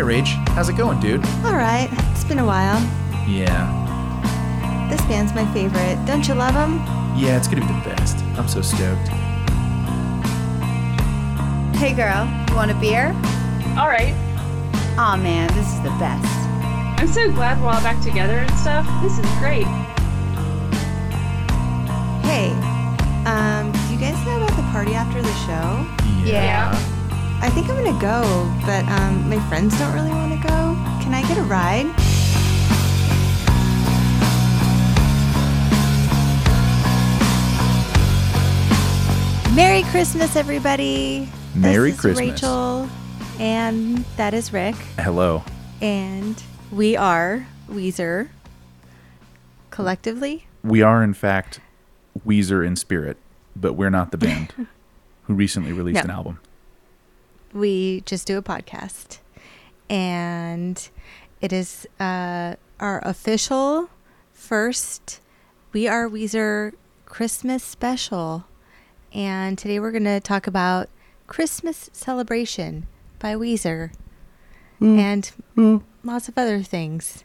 [0.00, 1.22] Hey, Rach, how's it going, dude?
[1.44, 2.80] All right, it's been a while.
[3.28, 3.68] Yeah.
[4.90, 6.02] This band's my favorite.
[6.06, 6.78] Don't you love them?
[7.18, 8.16] Yeah, it's gonna be the best.
[8.38, 9.08] I'm so stoked.
[11.76, 13.08] Hey girl, you want a beer?
[13.76, 14.14] All right.
[14.96, 16.24] Aw man, this is the best.
[16.98, 18.86] I'm so glad we're all back together and stuff.
[19.02, 19.68] This is great.
[22.24, 22.52] Hey,
[23.28, 25.86] um, do you guys know about the party after the show?
[26.24, 26.72] Yeah.
[27.42, 28.22] I think I'm gonna go,
[28.66, 30.74] but um, my friends don't really want to go.
[31.02, 31.86] Can I get a ride?
[39.54, 41.28] Merry Christmas, everybody.
[41.56, 42.30] Merry this is Christmas.
[42.30, 42.88] Rachel,
[43.40, 45.42] and that is Rick, Hello.
[45.82, 48.28] and we are Weezer.
[49.70, 51.60] Collectively, We are, in fact,
[52.26, 53.16] Weezer in spirit,
[53.56, 54.54] but we're not the band
[55.24, 56.02] who recently released No.
[56.04, 56.40] an album.
[57.52, 59.18] We just do a podcast.
[59.88, 60.88] And
[61.40, 63.90] it is uh, our official
[64.32, 65.20] first
[65.72, 66.72] we are weezer
[67.06, 68.44] christmas special.
[69.12, 70.88] And today we're going to talk about
[71.26, 72.86] christmas celebration
[73.18, 73.92] by weezer
[74.80, 75.30] and
[76.02, 77.24] lots of other things.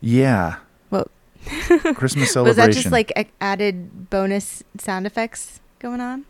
[0.00, 0.56] Yeah.
[0.90, 1.08] well
[1.94, 2.44] Christmas celebration.
[2.44, 6.24] was that just like added bonus sound effects going on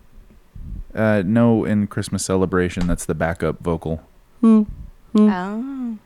[0.95, 4.03] Uh, no, in Christmas celebration, that's the backup vocal.
[4.43, 5.99] Oh.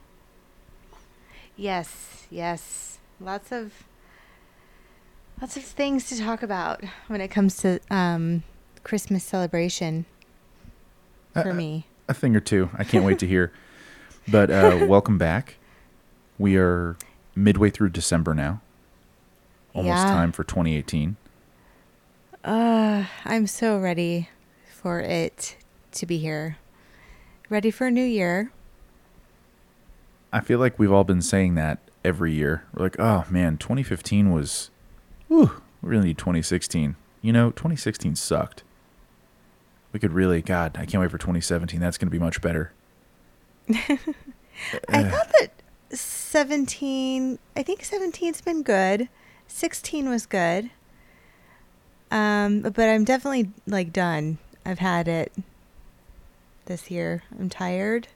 [1.56, 2.98] Yes, yes.
[3.20, 3.73] Lots of
[5.41, 8.42] lots of things to talk about when it comes to um
[8.84, 10.05] Christmas celebration
[11.33, 11.87] for Uh, me.
[12.09, 12.70] A thing or two.
[12.77, 13.53] I can't wait to hear.
[14.29, 15.55] But uh, welcome back.
[16.37, 16.97] We are
[17.37, 18.61] midway through December now.
[19.73, 20.12] Almost Yeah.
[20.12, 21.17] time for 2018.
[22.45, 24.29] Uh, I'm so ready
[24.87, 25.56] for it
[25.91, 26.59] to be here.
[27.51, 28.52] Ready for a new year.
[30.33, 32.63] I feel like we've all been saying that every year.
[32.73, 34.70] We're like, oh man, 2015 was,
[35.27, 36.95] whew, we really need 2016.
[37.20, 38.63] You know, 2016 sucked.
[39.92, 41.80] We could really, God, I can't wait for 2017.
[41.80, 42.73] That's going to be much better.
[43.68, 45.51] I thought that
[45.91, 49.08] 17, I think 17's been good.
[49.48, 50.70] 16 was good.
[52.13, 54.39] Um, but I'm definitely like done.
[54.67, 55.33] I've had it
[56.67, 57.23] this year.
[57.39, 58.09] I'm tired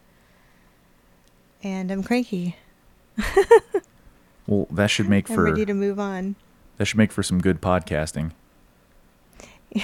[1.62, 2.56] and I'm cranky.
[4.46, 6.34] Well, that should make I'm for ready to move on.
[6.78, 8.32] that should make for some good podcasting.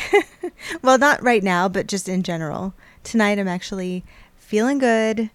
[0.82, 2.72] Well, not right now, but just in general.
[3.04, 4.04] Tonight I'm actually
[4.36, 5.30] feeling good.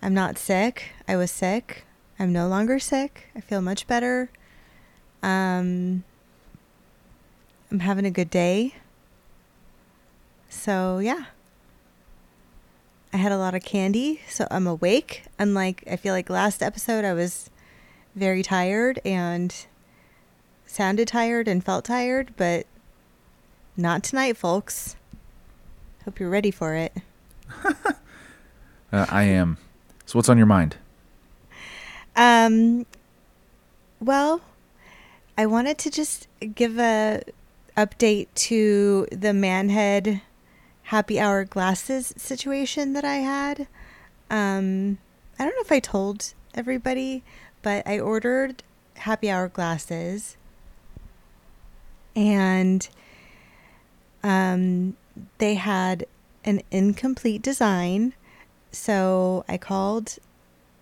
[0.00, 0.92] I'm not sick.
[1.08, 1.84] I was sick.
[2.18, 3.26] I'm no longer sick.
[3.36, 4.30] I feel much better.
[5.22, 6.04] Um
[7.70, 8.74] I'm having a good day.
[10.54, 11.26] So, yeah.
[13.12, 15.24] I had a lot of candy, so I'm awake.
[15.38, 17.50] Unlike I feel like last episode I was
[18.14, 19.54] very tired and
[20.66, 22.66] sounded tired and felt tired, but
[23.76, 24.96] not tonight, folks.
[26.04, 26.92] Hope you're ready for it.
[28.92, 29.58] Uh, I am.
[30.06, 30.76] So, what's on your mind?
[32.14, 32.86] Um,
[34.00, 34.40] well,
[35.36, 37.24] I wanted to just give a
[37.76, 40.20] update to the Manhead
[40.84, 43.66] happy hour glasses situation that I had.
[44.30, 44.98] Um,
[45.38, 47.22] I don't know if I told everybody,
[47.62, 48.62] but I ordered
[48.94, 50.36] happy hour glasses
[52.14, 52.88] and
[54.22, 54.96] um,
[55.38, 56.06] they had
[56.44, 58.14] an incomplete design.
[58.70, 60.18] So I called,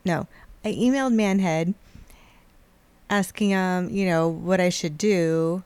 [0.04, 0.26] no,
[0.64, 1.74] I emailed Manhead
[3.08, 5.62] asking um, you know, what I should do.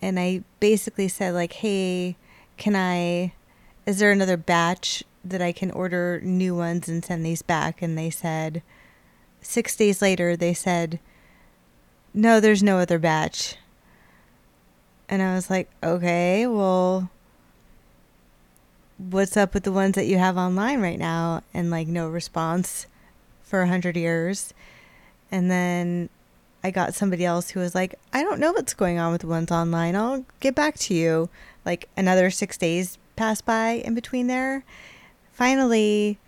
[0.00, 2.16] And I basically said like, "Hey,
[2.56, 3.32] can I
[3.86, 7.96] is there another batch that I can order new ones and send these back?" And
[7.96, 8.62] they said
[9.40, 10.98] 6 days later they said,
[12.12, 13.56] "No, there's no other batch."
[15.08, 17.10] And I was like, "Okay, well,
[18.98, 22.86] what's up with the ones that you have online right now?" And like no response
[23.42, 24.54] for a hundred years.
[25.30, 26.08] And then
[26.64, 29.26] I got somebody else who was like, I don't know what's going on with the
[29.26, 29.94] ones online.
[29.94, 31.28] I'll get back to you.
[31.64, 34.64] Like another six days passed by in between there.
[35.32, 36.18] Finally,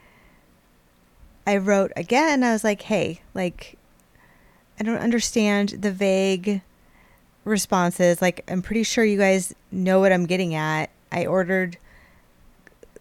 [1.47, 2.43] I wrote again.
[2.43, 3.79] I was like, hey, like,
[4.79, 6.63] I don't understand the vague
[7.45, 8.21] responses.
[8.21, 10.91] Like, I'm pretty sure you guys know what I'm getting at.
[11.13, 11.79] I ordered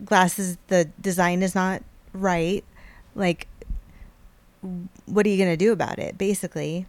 [0.03, 1.81] glasses, the design is not
[2.13, 2.63] right.
[3.15, 3.47] Like,
[5.05, 6.85] what are you going to do about it, basically?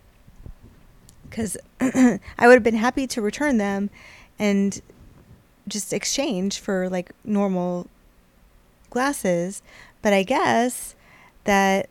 [1.29, 3.91] Because I would have been happy to return them
[4.39, 4.81] and
[5.69, 7.87] just exchange for like normal
[8.91, 9.63] glasses,
[10.03, 10.95] but I guess
[11.45, 11.89] that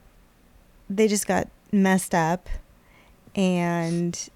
[0.90, 2.50] they just got messed up
[3.36, 4.30] and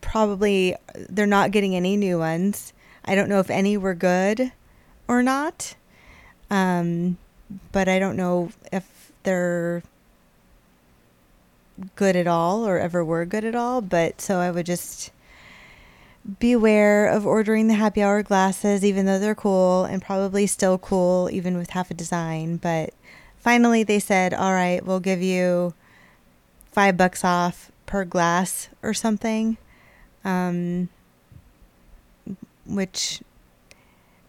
[0.00, 0.76] probably
[1.08, 2.72] they're not getting any new ones.
[3.04, 4.52] I don't know if any were good
[5.08, 5.74] or not.
[6.50, 7.18] Um,
[7.72, 9.82] but I don't know if they're
[11.96, 13.80] good at all or ever were good at all.
[13.80, 15.10] But so I would just
[16.38, 21.28] beware of ordering the happy hour glasses, even though they're cool and probably still cool,
[21.30, 22.56] even with half a design.
[22.56, 22.94] But
[23.38, 25.74] finally, they said, all right, we'll give you
[26.72, 29.58] five bucks off per glass or something.
[30.24, 30.88] Um,
[32.66, 33.20] which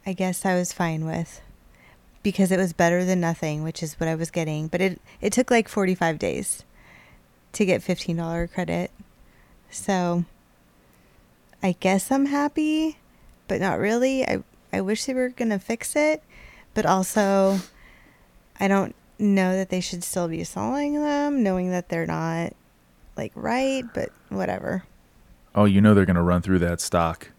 [0.06, 1.42] I guess I was fine with
[2.22, 4.68] because it was better than nothing, which is what I was getting.
[4.68, 6.64] But it it took like 45 days
[7.54, 8.92] to get $15 credit.
[9.70, 10.26] So
[11.66, 13.00] I guess I'm happy,
[13.48, 14.24] but not really.
[14.24, 16.22] I I wish they were going to fix it,
[16.76, 17.58] but also
[18.60, 22.54] I don't know that they should still be selling them knowing that they're not
[23.18, 24.84] like right, but whatever.
[25.56, 27.32] Oh, you know they're going to run through that stock.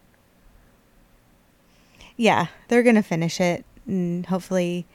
[2.17, 4.85] Yeah, they're going to finish it and hopefully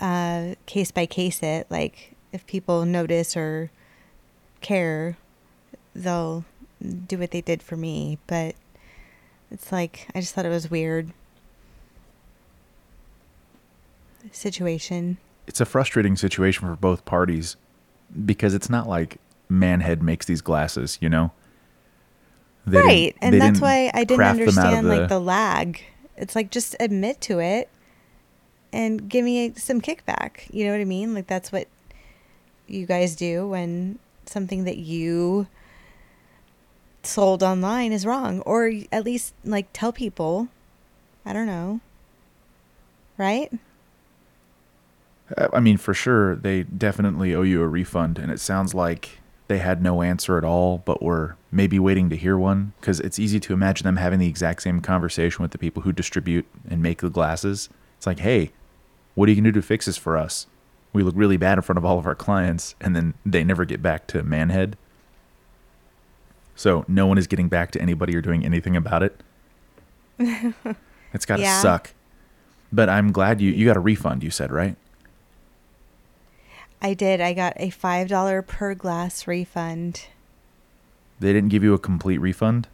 [0.00, 1.66] uh, case by case it.
[1.70, 3.70] Like if people notice or
[4.60, 5.16] care,
[5.94, 6.44] they'll
[6.80, 8.18] do what they did for me.
[8.26, 8.54] But
[9.50, 11.12] it's like, I just thought it was weird
[14.32, 15.18] situation.
[15.46, 17.56] It's a frustrating situation for both parties
[18.24, 19.18] because it's not like
[19.48, 21.32] Manhead makes these glasses, you know?
[22.66, 23.16] They right.
[23.20, 25.82] And that's why I didn't craft them out of understand like the lag.
[26.16, 27.68] It's like just admit to it
[28.72, 30.48] and give me some kickback.
[30.52, 31.14] You know what I mean?
[31.14, 31.66] Like that's what
[32.68, 35.48] you guys do when something that you
[37.02, 40.48] sold online is wrong or at least like tell people.
[41.24, 41.80] I don't know.
[43.16, 43.52] Right?
[45.36, 49.18] Uh, I mean, for sure, they definitely owe you a refund, and it sounds like
[49.48, 52.72] they had no answer at all, but were maybe waiting to hear one.
[52.80, 55.92] Because it's easy to imagine them having the exact same conversation with the people who
[55.92, 57.68] distribute and make the glasses.
[57.98, 58.50] It's like, hey,
[59.14, 60.46] what are you gonna do to fix this for us?
[60.92, 63.64] We look really bad in front of all of our clients, and then they never
[63.64, 64.76] get back to Manhead.
[66.60, 69.18] So no one is getting back to anybody or doing anything about it.
[70.18, 71.62] it's gotta Yeah.
[71.62, 71.94] suck.
[72.70, 74.22] But I'm glad you you got a refund.
[74.22, 74.76] You said right.
[76.82, 77.22] I did.
[77.22, 80.08] I got a $5 per glass refund.
[81.18, 82.68] They didn't give you a complete refund?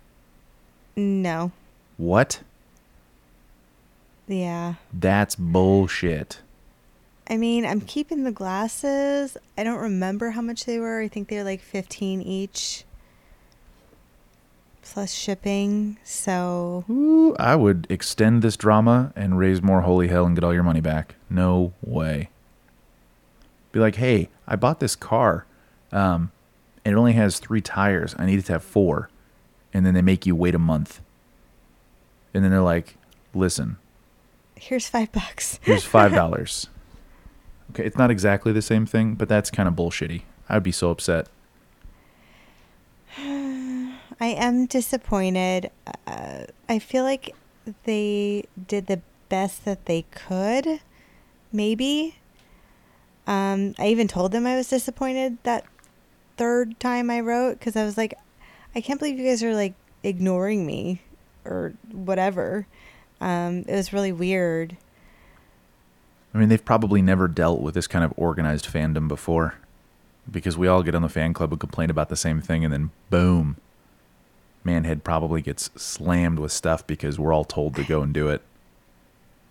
[0.96, 1.52] No.
[1.96, 2.40] What?
[4.26, 4.74] Yeah.
[4.92, 6.40] That's bullshit.
[7.30, 9.36] I mean, I'm keeping the glasses.
[9.56, 11.00] I don't remember how much they were.
[11.00, 12.84] I think they were like 15 each
[14.92, 15.98] plus shipping.
[16.04, 20.54] So, Ooh, I would extend this drama and raise more holy hell and get all
[20.54, 21.16] your money back.
[21.28, 22.30] No way.
[23.72, 25.44] Be like, hey, I bought this car,
[25.92, 26.30] um,
[26.84, 28.14] and it only has three tires.
[28.18, 29.10] I need it to have four.
[29.74, 31.00] And then they make you wait a month.
[32.32, 32.96] And then they're like,
[33.34, 33.76] listen,
[34.54, 35.60] here's 5 bucks.
[35.62, 36.68] here's five dollars.
[37.70, 40.22] okay, it's not exactly the same thing, but that's kind of bullshitty.
[40.48, 41.28] I'd be so upset.
[44.20, 45.70] I am disappointed.
[46.06, 47.34] Uh, I feel like
[47.84, 50.80] they did the best that they could.
[51.52, 52.16] Maybe.
[53.26, 55.64] Um, I even told them I was disappointed that
[56.36, 58.14] third time I wrote because I was like,
[58.74, 61.00] I can't believe you guys are like ignoring me
[61.44, 62.66] or whatever.
[63.20, 64.76] Um, it was really weird.
[66.34, 69.54] I mean, they've probably never dealt with this kind of organized fandom before
[70.30, 72.72] because we all get on the fan club and complain about the same thing, and
[72.72, 73.56] then boom,
[74.66, 78.42] Manhead probably gets slammed with stuff because we're all told to go and do it.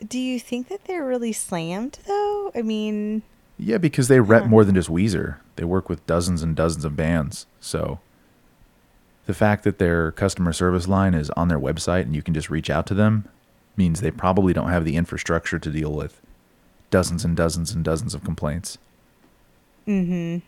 [0.08, 2.52] Do you think that they're really slammed though?
[2.54, 3.24] I mean,
[3.58, 4.50] Yeah, because they rep Huh.
[4.50, 5.38] more than just Weezer.
[5.56, 7.46] They work with dozens and dozens of bands.
[7.62, 8.00] So
[9.26, 12.50] the fact that their customer service line is on their website and you can just
[12.50, 13.28] reach out to them
[13.78, 16.22] means they probably don't have the infrastructure to deal with
[16.92, 18.78] dozens and dozens and dozens of complaints.
[19.88, 20.40] Mm-hmm.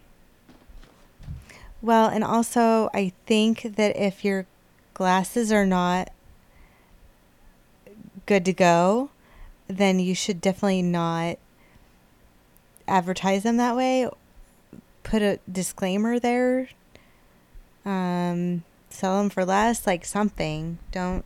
[1.82, 4.46] Well, and also I think that if your
[4.98, 6.10] glasses are not
[8.26, 9.12] good to go,
[9.68, 11.38] then you should definitely not
[12.88, 14.10] advertise them that way.
[15.04, 16.70] Put a disclaimer there.
[17.86, 20.80] Um, sell them for less, like something.
[20.92, 21.24] Don't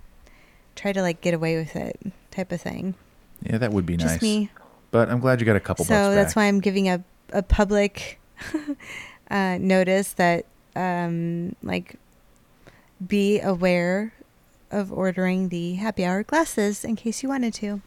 [0.75, 1.97] try to like get away with it,
[2.29, 2.95] type of thing.
[3.41, 4.21] Yeah, that would be Just nice.
[4.21, 4.51] me.
[4.91, 7.01] But I'm glad you got a couple so bucks that's why I'm giving a
[7.31, 8.19] a public
[9.31, 11.95] uh, notice that um, like
[13.05, 14.13] be aware
[14.69, 17.81] of ordering the happy hour glasses in case you wanted to.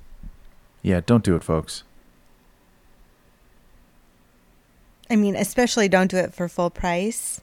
[0.83, 1.85] Yeah, don't do it, folks.
[5.09, 7.41] I mean, especially don't do it for full price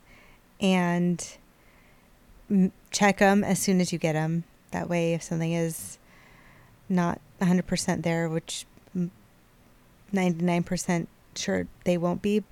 [0.59, 1.37] and
[2.91, 4.43] check them as soon as you get them.
[4.71, 5.97] That way, if something is
[6.89, 8.65] not 100% there, which
[10.13, 12.43] 99% sure they won't be,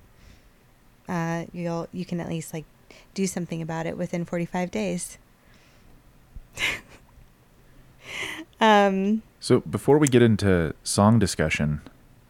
[1.08, 2.64] uh, you'll you can at least like
[3.14, 5.18] do something about it within 45 days.
[8.60, 11.80] um, So before we get into song discussion,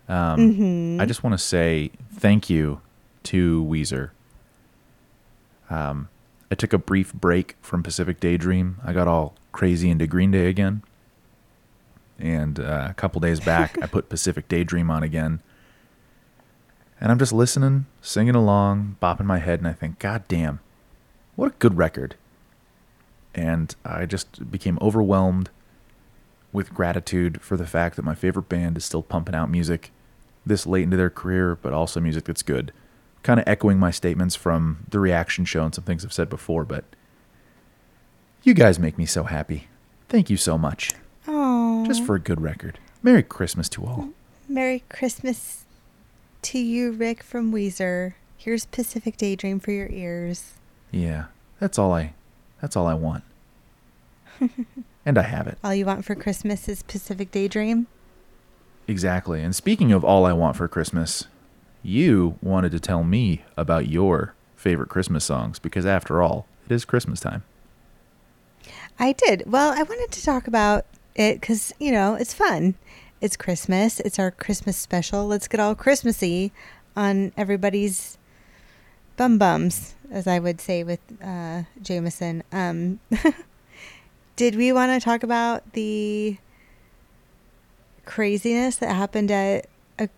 [0.08, 1.00] um, mhm.
[1.00, 2.80] I just want to say thank you
[3.24, 4.10] to Weezer.
[5.68, 6.08] Um,
[6.50, 8.78] I took a brief break from Pacific Daydream.
[8.84, 10.82] I got all crazy into Green Day again.
[12.18, 15.40] And uh, a couple days back, I put Pacific Daydream on again.
[17.00, 20.60] And I'm just listening, singing along, bopping my head, and I think, God damn,
[21.34, 22.14] what a good record.
[23.34, 25.48] And I just became overwhelmed
[26.52, 29.92] with gratitude for the fact that my favorite band is still pumping out music
[30.44, 32.72] this late into their career, but also music that's good.
[33.22, 36.64] Kind of echoing my statements from the reaction show and some things I've said before,
[36.64, 36.84] but
[38.42, 39.68] you guys make me so happy.
[40.08, 40.92] Thank you so much.
[41.28, 41.84] Aw.
[41.86, 42.78] Just for a good record.
[43.02, 44.08] Merry Christmas to all.
[44.48, 45.64] Merry Christmas
[46.42, 48.14] to you, Rick from Weezer.
[48.36, 50.54] Here's Pacific Daydream for your ears.
[50.90, 51.26] Yeah,
[51.58, 52.14] that's all I
[52.60, 53.24] that's all I want.
[55.06, 55.58] and I have it.
[55.62, 57.86] All you want for Christmas is Pacific Daydream.
[58.88, 59.42] Exactly.
[59.42, 61.26] And speaking of all I want for Christmas,
[61.82, 66.84] you wanted to tell me about your favorite Christmas songs because after all, it is
[66.84, 67.42] Christmas time.
[68.98, 69.44] I did.
[69.46, 72.74] Well, I wanted to talk about it because, you know, it's fun.
[73.20, 74.00] It's Christmas.
[74.00, 75.26] It's our Christmas special.
[75.26, 76.52] Let's get all Christmassy
[76.96, 78.16] on everybody's
[79.18, 82.42] bum bums, as I would say with uh, Jameson.
[82.50, 82.98] Um,
[84.36, 86.38] did we want to talk about the
[88.06, 89.66] craziness that happened at
[89.98, 90.08] a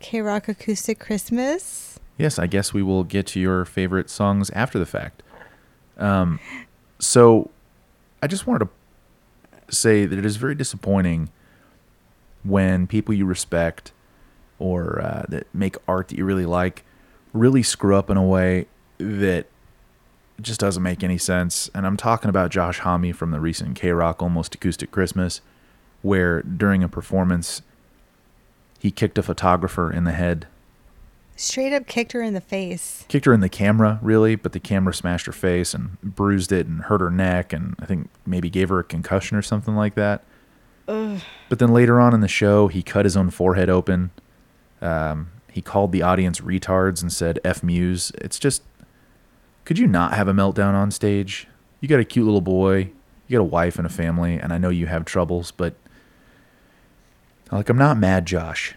[0.00, 2.00] KROQ Acoustic Christmas?
[2.18, 5.22] Yes, I guess we will get to your favorite songs after the fact.
[5.96, 6.40] Um,
[6.98, 7.50] so
[8.20, 11.30] I just wanted to say that it is very disappointing
[12.44, 13.92] when people you respect
[14.58, 16.84] or uh, that make art that you really like
[17.32, 18.66] really screw up in a way
[18.98, 19.46] that
[20.40, 21.70] just doesn't make any sense.
[21.74, 25.40] And I'm talking about Josh Homme from the recent KROQ Almost Acoustic Christmas,
[26.02, 27.62] where during a performance,
[28.78, 30.46] he kicked a photographer in the head
[31.36, 33.04] Straight up kicked her in the face.
[33.08, 36.66] kicked her in the camera really but the camera smashed her face and bruised it
[36.66, 39.94] and hurt her neck and i think maybe gave her a concussion or something like
[39.94, 40.22] that
[40.86, 44.10] but then later on in the show he cut his own forehead open.
[44.80, 48.10] Um, he called the audience retards and said f muse.
[48.16, 48.62] It's just
[49.64, 51.46] could you not have a meltdown on stage?
[51.80, 52.90] You got a cute little boy
[53.28, 55.74] you got a wife and a family and i know you have troubles but
[57.50, 58.74] like i'm not mad josh.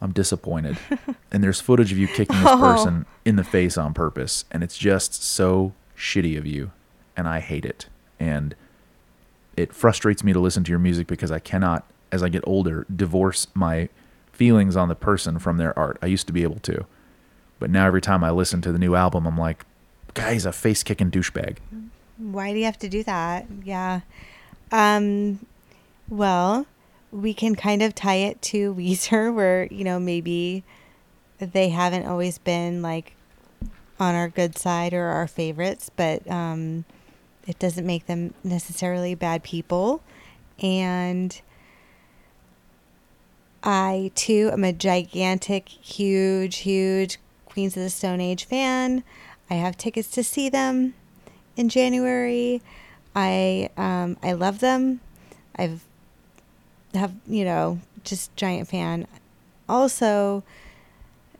[0.00, 0.78] I'm disappointed.
[1.30, 2.56] And there's footage of you kicking this Oh.
[2.58, 6.70] person in the face on purpose and it's just so shitty of you
[7.16, 7.86] and i hate it.
[8.18, 8.54] And
[9.58, 12.86] it frustrates me to listen to your music because i cannot as i get older
[12.94, 13.88] divorce my
[14.32, 16.86] feelings on the person from their art i used to be able to
[17.58, 19.64] but now every time i listen to the new album i'm like
[20.14, 21.58] guy he's a face kicking douchebag
[22.18, 23.46] Why do you have to do that?
[23.62, 24.00] Yeah.
[24.72, 25.38] Um,
[26.08, 26.66] well,
[27.12, 30.64] we can kind of tie it to Weezer, where, you know, maybe
[31.38, 33.14] they haven't always been like
[34.00, 36.84] on our good side or our favorites, but um,
[37.48, 40.02] it doesn't make them necessarily bad people.
[40.62, 41.40] And
[43.64, 49.02] I, too, am a gigantic, huge, huge Queens of the Stone Age fan.
[49.50, 50.94] I have tickets to see them
[51.56, 52.60] in January.
[53.16, 55.00] I um, I love them.
[55.56, 55.82] I've
[56.94, 59.06] have you know just giant fan.
[59.68, 60.44] Also,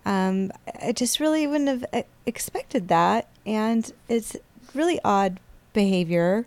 [0.06, 0.50] um,
[0.82, 4.36] I just really wouldn't have e- expected that, and it's
[4.74, 5.38] really odd
[5.78, 6.46] behavior.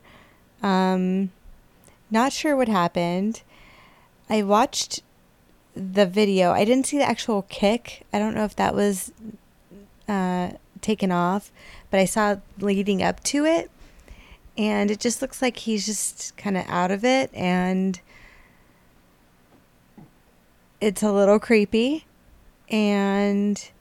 [0.62, 1.32] Um,
[2.10, 3.42] not sure what happened.
[4.30, 5.02] I watched
[5.74, 6.52] the video.
[6.52, 8.06] I didn't see the actual kick.
[8.12, 9.14] I don't know if that was
[10.08, 11.52] uh, taken off,
[11.90, 13.72] but I saw leading up to it,
[14.58, 18.00] and it just looks like he's just kind of out of it, and
[20.82, 22.06] it's a little creepy,
[22.70, 23.72] and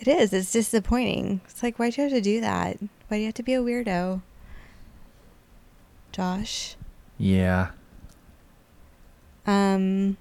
[0.00, 0.32] it is.
[0.32, 1.40] It's disappointing.
[1.44, 2.78] It's like, why'd you have to do that?
[3.06, 4.22] Why do you have to be a weirdo?
[6.12, 6.76] Josh.
[7.18, 7.68] yeah
[9.46, 10.16] Um,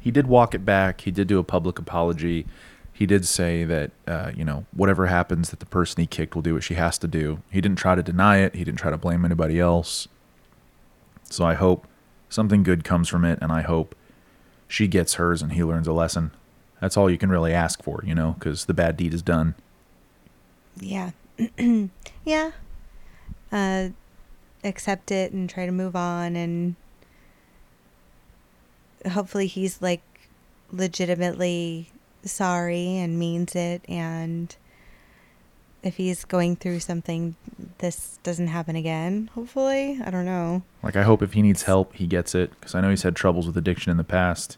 [0.00, 1.02] he did walk it back.
[1.02, 2.44] He did do a public apology.
[2.92, 6.42] He did say that, uh, you know, whatever happens, that the person he kicked will
[6.42, 7.40] do what she has to do.
[7.50, 8.54] He didn't try to deny it.
[8.54, 10.08] He didn't try to blame anybody else.
[11.30, 11.86] So I hope
[12.28, 13.94] something good comes from it, and I hope
[14.66, 16.32] she gets hers and he learns a lesson.
[16.80, 19.54] That's all you can really ask for, you know, because the bad deed is done.
[20.78, 21.10] Yeah.
[22.24, 22.50] yeah.
[23.52, 23.90] Uh,
[24.64, 26.76] accept it and try to move on and
[29.10, 30.02] hopefully he's like
[30.70, 31.90] legitimately
[32.24, 34.54] sorry and means it and
[35.82, 37.34] if he's going through something
[37.78, 41.94] this doesn't happen again hopefully i don't know Like, I hope if he needs help,
[41.94, 44.56] he gets it, because I know he's had troubles with addiction in the past.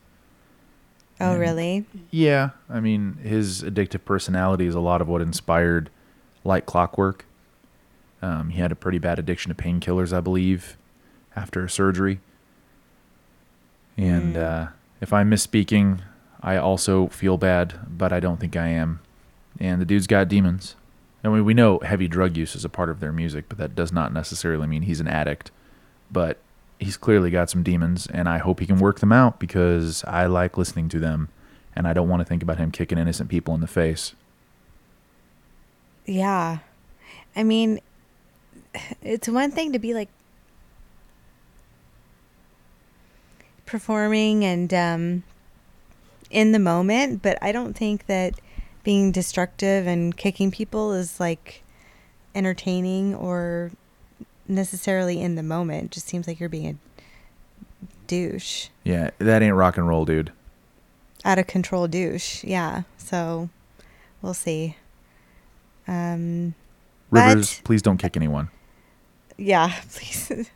[1.21, 5.89] oh And- really Yeah, I mean, his addictive personality is a lot of what inspired
[6.45, 7.25] Like Clockwork.
[8.25, 10.77] Um, he had a pretty bad addiction to painkillers, I believe,
[11.37, 12.21] after a surgery.
[13.99, 14.43] And Mm.
[14.43, 14.67] uh,
[15.01, 16.01] if I'm misspeaking,
[16.43, 19.01] I also feel bad, but I don't think I am.
[19.61, 20.75] And the dude's got demons.
[21.23, 23.75] I mean, we know heavy drug use is a part of their music, but that
[23.75, 25.51] does not necessarily mean he's an addict.
[26.11, 26.39] But
[26.79, 30.27] he's clearly got some demons, and I hope he can work them out because I
[30.27, 31.29] like listening to them,
[31.77, 34.15] and I don't want to think about him kicking innocent people in the face.
[36.07, 36.59] yeah
[37.35, 37.81] i mean
[39.03, 40.09] it's one thing to be like
[43.67, 45.23] performing and um
[46.31, 48.35] in the moment but i don't think that
[48.83, 51.63] being destructive and kicking people is like
[52.35, 53.71] entertaining or
[54.47, 59.55] necessarily in the moment it just seems like you're being a douche Yeah, that ain't
[59.55, 60.31] rock and roll, dude.
[61.25, 63.49] out of control douche yeah so
[64.21, 64.77] we'll see
[65.89, 66.55] um
[67.11, 68.51] Rivers, please don't kick anyone.
[69.37, 70.51] Yeah please.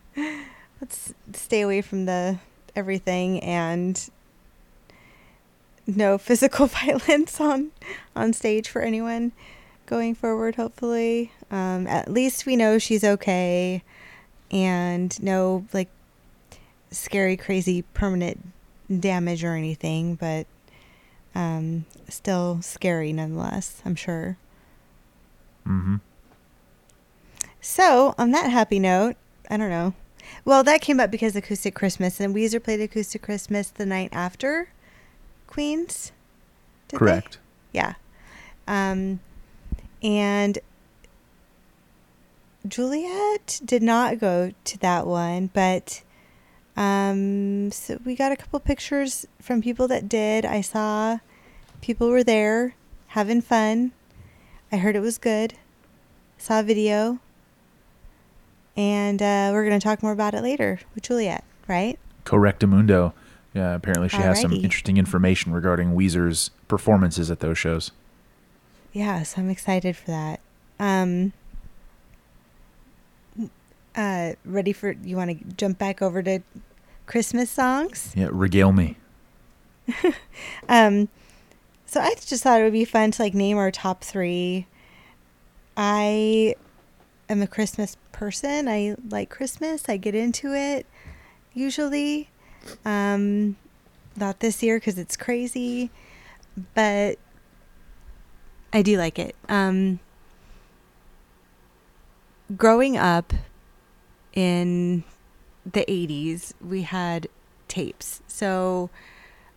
[0.81, 2.39] Let's stay away from the
[2.77, 4.09] everything and
[5.87, 7.71] no physical violence on
[8.15, 9.33] on stage for anyone
[9.87, 11.33] going forward hopefully.
[11.51, 13.83] Um at least we know she's okay
[14.51, 15.89] and no like
[16.91, 18.47] scary crazy permanent
[19.01, 20.47] damage or anything but
[21.35, 24.37] um still scary nonetheless i'm sure.
[25.67, 25.97] Mm-hmm.
[27.68, 29.16] So, on that happy note,
[29.50, 29.92] I don't know.
[30.42, 34.70] Well, that came up because Acoustic Christmas, and Weezer played Acoustic Christmas the night after
[35.46, 36.11] Queens.
[36.88, 36.98] did they?
[36.98, 37.38] Correct.
[37.74, 37.92] Yeah.
[38.66, 39.20] Um,
[40.02, 40.59] and
[42.66, 46.02] Juliet did not go to that one, but
[46.74, 50.46] um, so we got a couple pictures from people that did.
[50.46, 51.18] I saw
[51.83, 52.76] people were there
[53.09, 53.92] having fun.
[54.72, 55.52] I heard it was good.
[56.38, 57.20] Saw a video.
[58.79, 61.99] And uh, we're going to talk more about it later with Juliet, right?
[62.25, 63.12] Correctamundo.
[63.53, 67.91] Yeah, apparently she has some interesting information regarding Weezer's performances at those shows.
[68.93, 70.41] Yeah, so I'm excited for that.
[70.79, 71.33] Um,
[73.97, 75.17] uh, ready for you?
[75.17, 76.41] Want to jump back over to
[77.07, 78.12] Christmas songs?
[78.17, 78.97] Yeah, regale me.
[80.69, 81.09] Um,
[81.87, 84.67] so I just thought it would be fun to like name our top three.
[85.77, 86.55] I
[87.29, 88.69] am a Christmas person.
[88.69, 89.88] I like Christmas.
[89.88, 90.87] I get into it
[91.53, 92.31] usually.
[92.85, 93.57] Um,
[94.17, 95.91] not this year because it's crazy,
[96.75, 97.19] but
[98.73, 99.35] I do like it.
[99.49, 100.01] Um,
[102.57, 103.33] growing up
[104.33, 105.05] in
[105.64, 107.29] the 80s, we had
[107.69, 108.23] tapes.
[108.27, 108.91] So,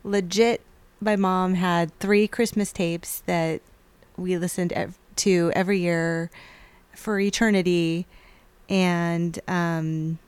[0.04, 0.62] legit,
[1.00, 3.62] my mom had three Christmas tapes that
[4.18, 4.74] we listened
[5.16, 6.30] to every year
[7.02, 8.06] for eternity.
[8.70, 10.20] And um,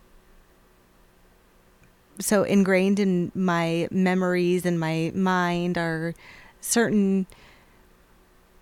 [2.19, 6.13] so, ingrained in my memories and my mind are
[6.59, 7.25] certain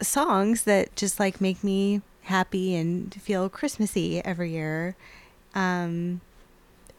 [0.02, 4.96] songs that just like make me happy and feel Christmassy every year.
[5.54, 6.22] Um,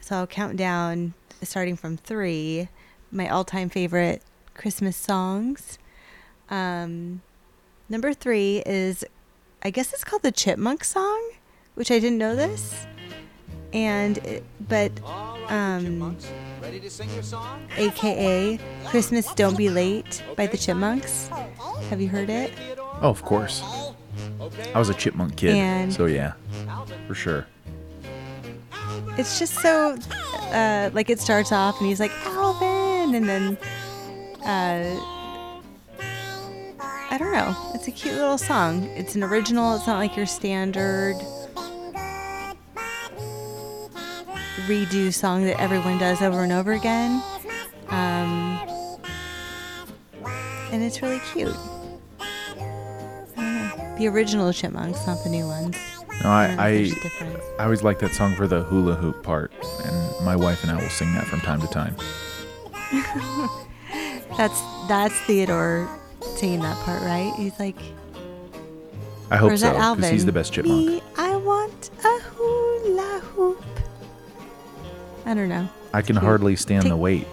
[0.00, 2.68] so I'll count down starting from three,
[3.10, 4.22] my all time favorite
[4.54, 5.78] Christmas songs.
[6.50, 7.22] Um,
[7.88, 9.04] number three is,
[9.62, 11.30] I guess it's called the Chipmunk song,
[11.74, 12.86] which I didn't know this.
[13.72, 14.92] And, it, but,
[15.50, 16.16] um,
[17.76, 21.28] AKA Christmas Don't Be Late by the Chipmunks.
[21.88, 22.52] Have you heard it?
[23.00, 23.62] Oh, of course.
[24.74, 26.32] I was a chipmunk kid, And- so yeah,
[27.06, 27.46] for sure.
[29.18, 29.96] It's just so,
[30.52, 33.58] uh, like it starts off and he's like, Alvin, and then,
[34.44, 35.21] uh,
[37.12, 37.54] I don't know.
[37.74, 38.84] It's a cute little song.
[38.96, 39.76] It's an original.
[39.76, 41.16] It's not like your standard
[44.66, 47.22] redo song that everyone does over and over again.
[47.88, 48.66] Um,
[50.72, 51.54] and it's really cute.
[53.36, 53.94] I.
[53.98, 55.76] The original Chipmunks, not the new ones.
[56.24, 57.44] No, I I, if I, difference.
[57.58, 59.52] I always like that song for the hula hoop part,
[59.84, 61.94] and my wife and I will sing that from time to time.
[64.38, 65.90] That's that's Theodore
[66.36, 67.32] singing that part, right?
[67.36, 67.76] He's like,
[69.30, 70.86] I hope so because he's the best chipmunk.
[70.86, 73.64] Me, I want a hula hoop.
[75.24, 75.68] I don't know.
[75.94, 76.22] I can Cute.
[76.24, 77.26] hardly stand the Take- wait,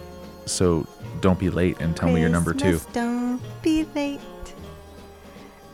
[0.45, 0.87] so
[1.21, 2.71] don't be late and tell me you're number two.
[2.79, 4.19] Christmas, Don't be late.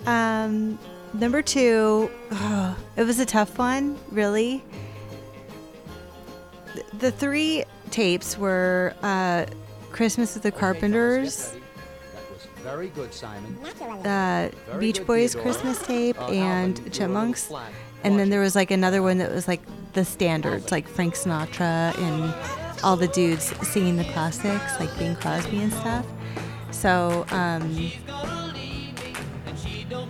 [0.05, 0.79] Um,
[1.13, 4.63] number two, ugh, it was a tough one, really.
[6.99, 9.45] The three tapes were uh,
[9.91, 11.64] Christmas with the Carpenters, That was
[12.65, 13.57] very good, Simon.
[13.63, 15.51] uh, Very Beach good, Boys Theodore.
[15.53, 17.49] Christmas tape, Uh, and you Chipmunks.
[17.49, 17.71] little flat.
[18.03, 19.61] And then there was like another one that was like
[19.93, 22.33] the standards, like Frank Sinatra and
[22.83, 26.05] all the dudes singing the classics, like Bing Crosby and stuff.
[26.71, 27.91] So, um,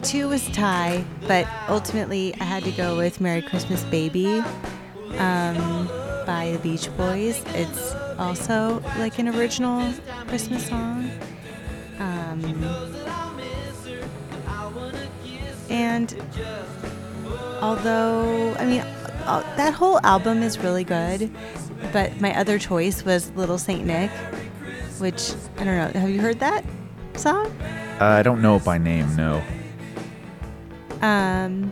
[0.02, 4.40] two was tie, but ultimately I had to go with Merry Christmas Baby
[5.18, 5.88] um,
[6.26, 7.42] by the Beach Boys.
[7.54, 9.94] It's also like an original
[10.28, 11.10] Christmas song.
[12.36, 12.82] Um,
[15.70, 16.22] and
[17.62, 21.32] although I mean uh, that whole album is really good,
[21.94, 24.12] but my other choice was Little Saint Nick,
[25.00, 26.00] which I don't know.
[26.00, 26.66] Have you heard that
[27.16, 27.48] song?
[28.00, 29.16] Uh, I don't know it by name.
[29.16, 29.42] No.
[31.02, 31.72] Um.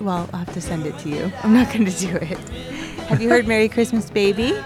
[0.00, 1.32] Well, I'll have to send it to you.
[1.42, 2.38] I'm not going to do it.
[3.08, 4.56] Have you heard Merry Christmas Baby?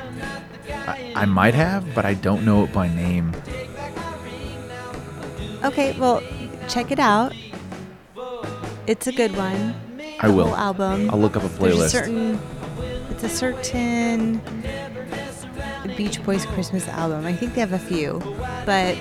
[0.86, 3.32] I, I might have, but I don't know it by name.
[5.64, 6.22] Okay, well,
[6.68, 7.32] check it out.
[8.86, 9.74] It's a good one.
[10.20, 10.54] I The will.
[10.56, 11.08] Album.
[11.10, 11.90] I'll look up a There's a playlist.
[11.90, 12.40] certain.
[13.10, 14.38] It's a certain
[15.96, 17.26] Beach Boys Christmas album.
[17.26, 18.20] I think they have a few,
[18.66, 18.96] but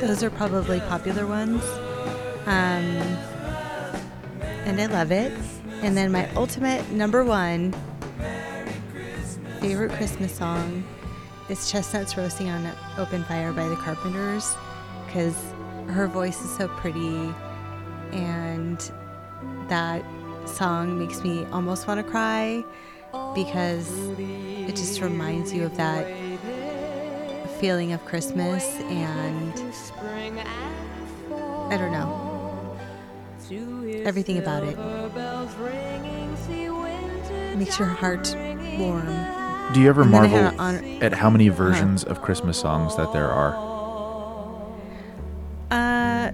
[0.00, 1.62] those are probably popular ones.
[2.44, 2.84] Um,
[4.66, 5.32] and I love it.
[5.82, 7.74] And then my ultimate number one
[9.62, 10.82] favorite Christmas song
[11.48, 14.56] is Chestnuts Roasting on an Open Fire by the Carpenters
[15.06, 15.36] because
[15.86, 17.32] her voice is so pretty
[18.10, 18.90] and
[19.68, 20.04] that
[20.46, 22.64] song makes me almost want to cry
[23.36, 26.08] because it just reminds you of that
[27.60, 29.52] feeling of Christmas and
[31.72, 32.76] I don't know
[34.04, 34.76] everything about it
[37.56, 38.34] makes your heart
[38.76, 39.41] warm.
[39.72, 42.20] Do you ever And then I marvel had an honor- at how many versions of
[42.22, 43.54] Christmas songs that there are?
[45.70, 46.32] Uh,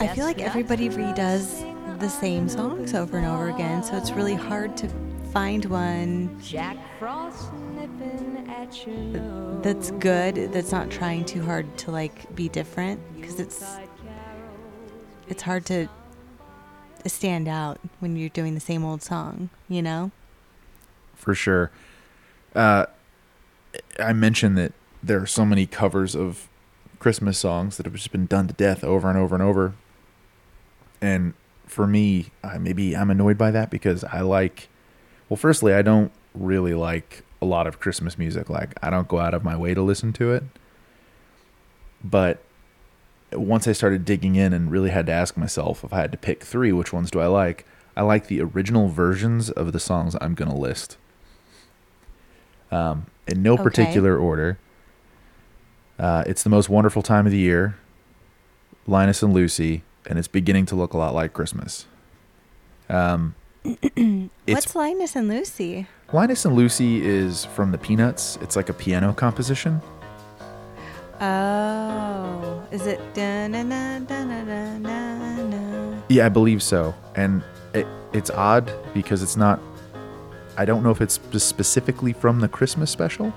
[0.00, 1.66] I feel like everybody redoes
[2.00, 4.88] the same songs over and over again, so it's really hard to
[5.32, 9.62] find one Jack Frost nipping at your nose.
[9.62, 13.64] that's good that's not trying too hard to like be different because it's
[15.28, 15.86] it's hard to
[17.06, 20.10] stand out when you're doing the same old song, you know?
[21.14, 21.70] For sure.
[22.54, 22.86] Uh,
[23.98, 26.48] I mentioned that there are so many covers of
[26.98, 29.74] Christmas songs that have just been done to death over and over and over.
[31.00, 31.34] And
[31.66, 34.68] for me, I, maybe I'm annoyed by that because I like,
[35.28, 38.50] well, firstly, I don't really like a lot of Christmas music.
[38.50, 40.44] Like, I don't go out of my way to listen to it.
[42.02, 42.42] But
[43.32, 46.18] once I started digging in and really had to ask myself if I had to
[46.18, 47.66] pick three, which ones do I like?
[47.96, 50.96] I like the original versions of the songs I'm going to list.
[52.70, 53.62] Um, in no Okay.
[53.62, 54.58] particular order.
[55.98, 57.76] Uh, it's the most wonderful time of the year.
[58.86, 61.86] Linus and Lucy, and it's beginning to look a lot like Christmas.
[62.88, 63.34] Um,
[64.46, 65.86] What's Linus and Lucy?
[66.12, 68.38] Linus and Lucy is from the Peanuts.
[68.40, 69.80] It's like a piano composition.
[71.20, 72.98] Oh, is it?
[76.08, 76.94] Yeah, I believe so.
[77.14, 77.42] And
[77.74, 79.60] it, it's odd because it's not.
[80.56, 83.32] I don't know if it's specifically from the Christmas special,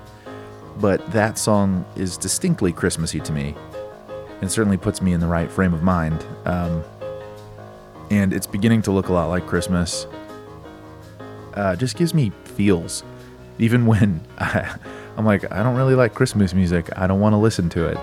[0.78, 3.54] but that song is distinctly Christmassy to me,
[4.40, 6.24] and certainly puts me in the right frame of mind.
[6.44, 6.84] Um,
[8.10, 10.06] and it's beginning to look a lot like Christmas.
[11.54, 13.04] Uh, just gives me feels,
[13.58, 14.76] even when I,
[15.16, 16.88] I'm like, I don't really like Christmas music.
[16.96, 17.98] I don't want to listen to it.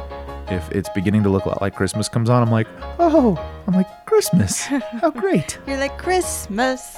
[0.49, 2.67] If it's beginning to look a lot like Christmas comes on, I'm like,
[2.99, 4.65] oh, I'm like Christmas.
[4.65, 5.57] How great!
[5.67, 6.95] You're like Christmas.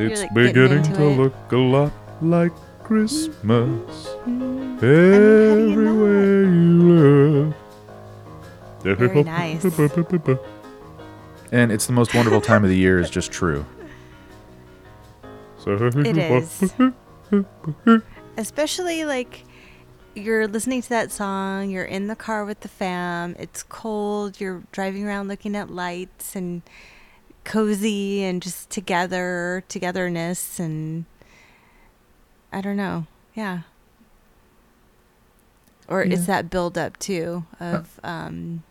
[0.00, 1.16] You're, It's like, beginning to it.
[1.16, 3.36] look a lot like Christmas
[4.26, 4.82] mm.
[4.82, 7.56] And how do you know everywhere you look.
[8.82, 9.64] Very nice.
[11.52, 13.66] And it's the most wonderful time of the year is just true.
[15.66, 16.72] It is.
[18.38, 19.44] Especially like
[20.14, 24.62] you're listening to that song, you're in the car with the fam, it's cold, you're
[24.72, 26.62] driving around looking at lights and
[27.44, 31.04] cozy and just together, togetherness and
[32.52, 33.06] I don't know.
[33.34, 33.60] Yeah.
[35.88, 36.14] or Yeah.
[36.14, 38.62] it's that build up too of um,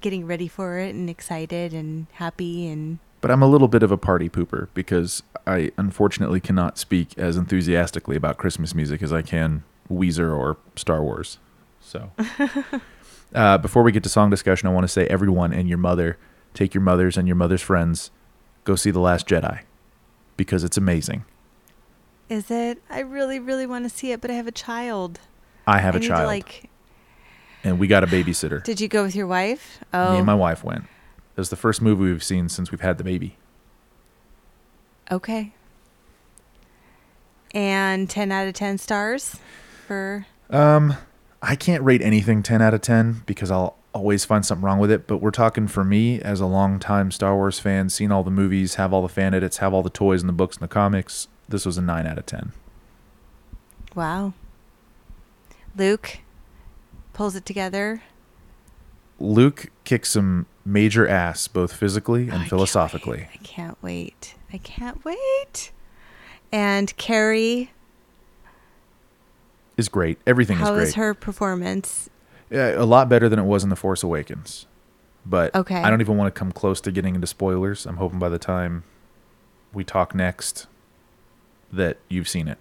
[0.00, 3.90] getting ready for it and excited and happy and But I'm a little bit of
[3.90, 9.22] a party pooper because I unfortunately cannot speak as enthusiastically about Christmas music as I
[9.22, 11.38] can Weezer or Star Wars.
[11.80, 12.12] So,
[13.34, 16.16] uh, before we get to song discussion, I want to say everyone and your mother,
[16.54, 18.10] take your mothers and your mother's friends,
[18.64, 19.60] go see The Last Jedi
[20.36, 21.24] because it's amazing.
[22.28, 22.82] is it?
[22.88, 25.20] I really, really want to see it, but I have a child.
[25.66, 26.70] I have I a child like,
[27.62, 28.62] and we got a babysitter.
[28.64, 29.78] did you go with your wife?
[29.92, 30.84] Oh, Me and my wife went.
[30.84, 33.36] It was the first movie we've seen since we've had the baby.
[35.10, 35.52] okay.
[37.54, 39.36] And ten out of ten stars
[39.86, 40.94] for Um,
[41.42, 44.90] I can't rate anything 10 out of 10 because I'll always find something wrong with
[44.90, 45.06] it.
[45.06, 48.74] But we're talking for me as a longtime Star Wars fan, seen all the movies,
[48.76, 51.28] have all the fan edits, have all the toys and the books and the comics.
[51.48, 52.52] This was a 9 out of 10.
[53.94, 54.32] wow.
[55.76, 56.18] Luke
[57.14, 58.02] pulls it together.
[59.18, 63.28] Luke kicks some major ass, both physically Oh, I and can't philosophically.
[63.32, 64.34] I can't wait.
[64.52, 65.72] I can't wait.
[66.52, 67.70] And Carrie,
[69.78, 70.18] Is great.
[70.26, 70.88] Everything how is great.
[70.88, 72.10] is her performance?
[72.52, 74.66] Yeah, a lot better than it was in The Force Awakens.
[75.24, 75.76] But Okay.
[75.76, 77.86] I don't even want to come close to getting into spoilers.
[77.86, 78.84] I'm hoping by the time
[79.72, 80.66] we talk next
[81.72, 82.58] that you've seen it.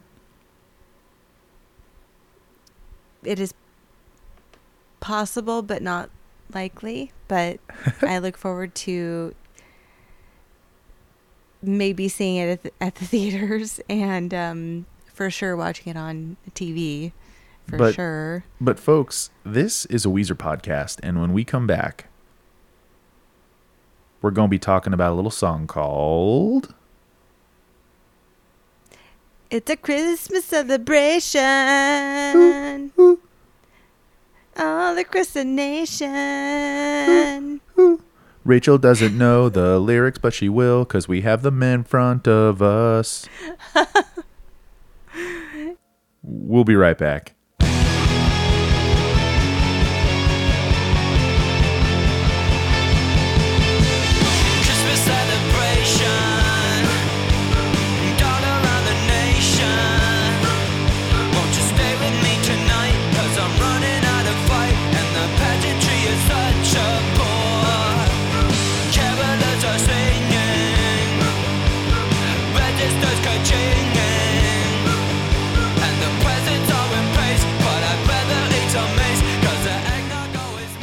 [3.24, 3.54] It is
[5.02, 6.10] possible, but not
[6.54, 7.12] likely.
[7.28, 7.60] But
[8.02, 9.36] I look forward to
[11.62, 16.38] maybe seeing it at the, at the theaters and um, for sure watching it on
[16.52, 17.12] TV.
[17.68, 18.44] For But- sure.
[18.60, 22.08] But folks, this is a Weezer podcast, and when we come back,
[24.22, 26.74] we're going to be talking about a little song called
[29.50, 31.32] It's a Christmas celebration.
[34.58, 36.10] All across the nation.
[38.44, 42.62] Rachel doesn't know the lyrics, but she will because we have them in front of
[42.62, 43.28] us.
[46.24, 47.34] we'll be right back.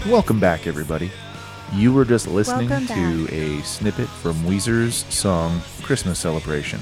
[0.09, 1.11] Welcome back, everybody.
[1.75, 3.33] You were just listening Welcome to back.
[3.33, 6.81] a snippet from Weezer's song Christmas Celebration.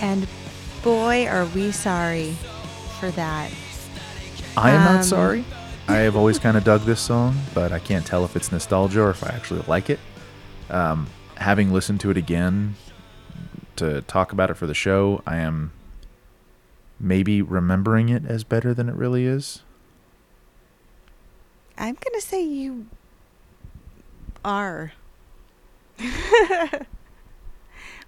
[0.00, 0.26] And
[0.82, 2.32] boy, are we sorry
[2.98, 3.52] for that.
[4.56, 5.44] I am Um, not sorry.
[5.86, 9.02] I have always kind of dug this song, but I can't tell if it's nostalgia
[9.02, 10.00] or if I actually like it.
[10.70, 11.06] Um,
[11.36, 12.74] having listened to it again
[13.76, 15.72] to talk about it for the show, I am
[16.98, 19.62] maybe remembering it as better than it really is.
[21.78, 22.86] I'm going to say you
[24.44, 24.92] are.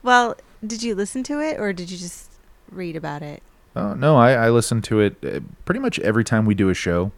[0.02, 2.30] well, did you listen to it or did you just
[2.70, 3.42] read about it?
[3.76, 6.74] Oh no, I, I listen to it uh, pretty much every time we do a
[6.74, 7.10] show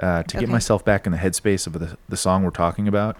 [0.00, 0.52] uh, to get Okay.
[0.52, 3.16] myself back in the headspace of the the song we're talking about.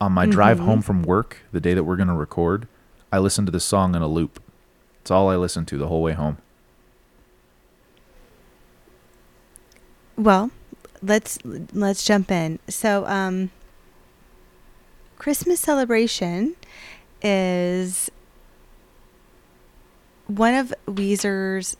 [0.00, 0.64] On my drive Mhm.
[0.64, 2.66] home from work, the day that we're going to record,
[3.12, 4.40] I listen to this song in a loop.
[5.00, 6.38] It's all I listen to the whole way home.
[10.16, 10.50] Well,
[11.02, 12.58] let's let's jump in.
[12.68, 13.50] So, um
[15.18, 16.54] Christmas celebration
[17.22, 18.10] is
[20.26, 21.76] one of Weezer's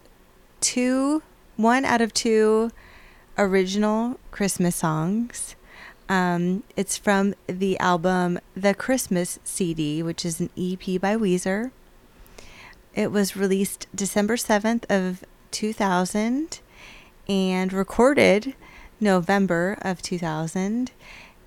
[0.60, 1.22] two
[1.56, 2.70] one out of two
[3.36, 5.54] original Christmas songs.
[6.08, 11.70] Um, it's from the album The Christmas CD, which is an EP by Weezer.
[12.94, 16.60] It was released December 7th of 2000
[17.28, 18.54] and recorded
[19.00, 20.90] November of 2000.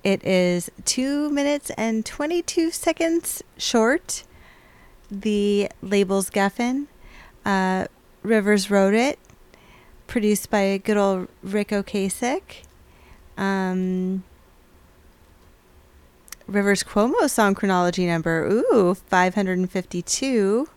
[0.04, 4.24] It is 2 minutes and 22 seconds short.
[5.10, 6.88] The label's Geffen.
[7.46, 7.86] Uh,
[8.24, 9.20] Rivers wrote it.
[10.08, 12.64] Produced by good old Ric Ocasek.
[13.38, 14.24] Um,
[16.48, 18.46] Rivers Cuomo song chronology number.
[18.46, 20.68] Ooh, 552.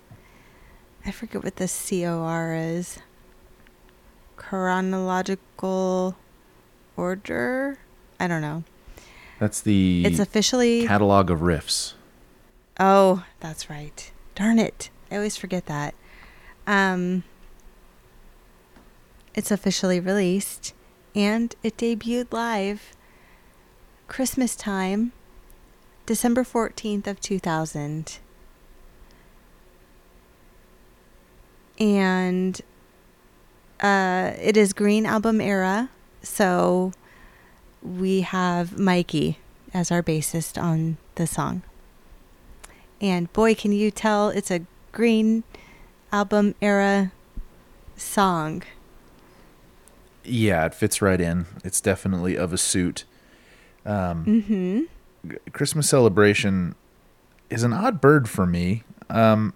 [1.07, 2.99] I forget what the COR is.
[4.37, 6.17] Chronological
[6.97, 7.79] order?
[8.21, 8.65] I don't know.
[9.39, 10.87] That's the It's officially.
[10.87, 11.95] catalog of riffs.
[12.79, 14.11] Oh, that's right.
[14.35, 14.91] Darn it.
[15.11, 15.95] I always forget that.
[16.67, 17.25] Um,
[19.35, 20.73] it's officially released
[21.15, 22.95] and it debuted live
[24.09, 25.13] Christmas time,
[26.07, 28.19] December 14th of 2000.
[31.79, 32.61] And
[33.81, 35.91] uh, it is Green Album era,
[36.25, 36.93] so
[37.83, 39.39] we have Mikey
[39.73, 41.63] as our bassist on the song.
[43.01, 45.43] And boy, can you tell it's a Green
[46.13, 47.11] Album era
[47.97, 48.63] song.
[50.23, 51.47] Yeah, it fits right in.
[51.65, 53.05] It's definitely of a suit.
[53.85, 55.31] Um, Mm-hmm.
[55.53, 56.75] Christmas celebration
[57.51, 59.55] is an odd bird for me, um,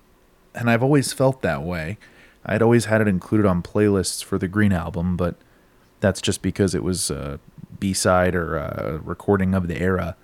[0.54, 1.98] and I've always felt that way.
[2.44, 5.36] I'd always had it included on playlists for the Green album, but
[6.00, 7.40] that's just because it was a
[7.78, 10.16] B-side or a recording of the era.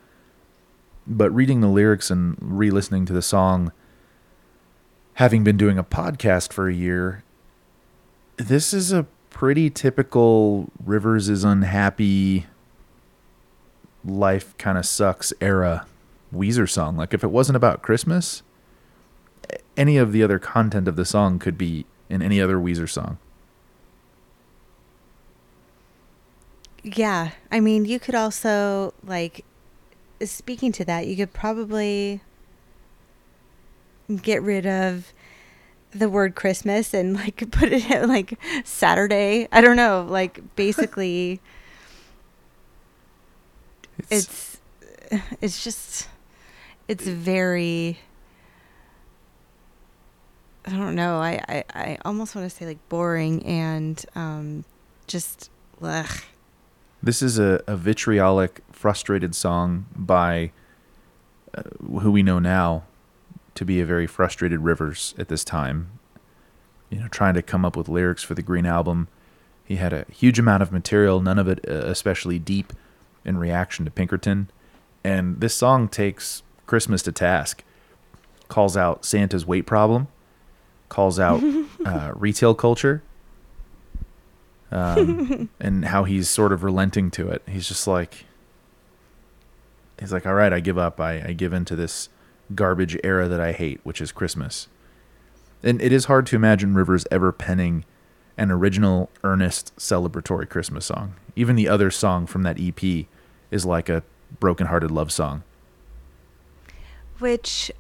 [1.07, 3.73] But reading the lyrics and re-listening to the song,
[5.15, 7.23] having been doing a podcast for a year,
[8.37, 12.47] this is a pretty typical Rivers is unhappy
[14.05, 15.87] life kind of sucks era
[16.33, 16.97] Weezer song.
[16.97, 18.43] Like if it wasn't about Christmas,
[19.77, 23.19] any of the other content of the song could be in any other Weezer song.
[26.85, 29.45] Yeah, I mean, you could also like
[30.23, 32.21] speaking to that, you could probably
[34.23, 35.13] get rid of
[35.93, 39.49] the word Christmas and like put it at like Saturday.
[39.51, 41.41] I don't know, like basically
[44.11, 44.59] it's
[45.41, 46.09] it's just
[46.87, 47.99] it's very
[50.67, 51.19] I don't know.
[51.19, 54.65] I, I, I almost want to say like boring and um
[55.07, 55.51] just
[55.83, 56.07] ugh.
[57.05, 60.53] This is a, a vitriolic, frustrated song by
[61.55, 61.65] uh,
[62.01, 62.85] who we know now
[63.57, 65.99] to be a very frustrated Rivers at this time.
[66.89, 69.09] You know, trying to come up with lyrics for the Green album.
[69.67, 72.73] He had a huge amount of material, none of it uh, especially deep
[73.23, 74.49] in reaction to Pinkerton.
[75.05, 77.65] And this song takes Christmas to task,
[78.49, 80.09] calls out Santa's weight problem,
[80.89, 81.43] calls out
[81.85, 83.03] uh, retail culture,
[84.75, 87.43] um, and how he's sort of relenting to it.
[87.49, 88.27] He's just like,
[89.99, 91.01] he's like, all right, I give up.
[91.01, 92.09] I, I give into this
[92.55, 94.69] garbage era that I hate, which is Christmas.
[95.63, 97.85] And it is hard to imagine Rivers ever penning
[98.37, 101.15] an original, earnest, celebratory Christmas song.
[101.37, 103.07] Even the other song from that EP
[103.51, 104.03] is like a
[104.41, 105.45] broken-hearted love song.
[107.21, 107.71] which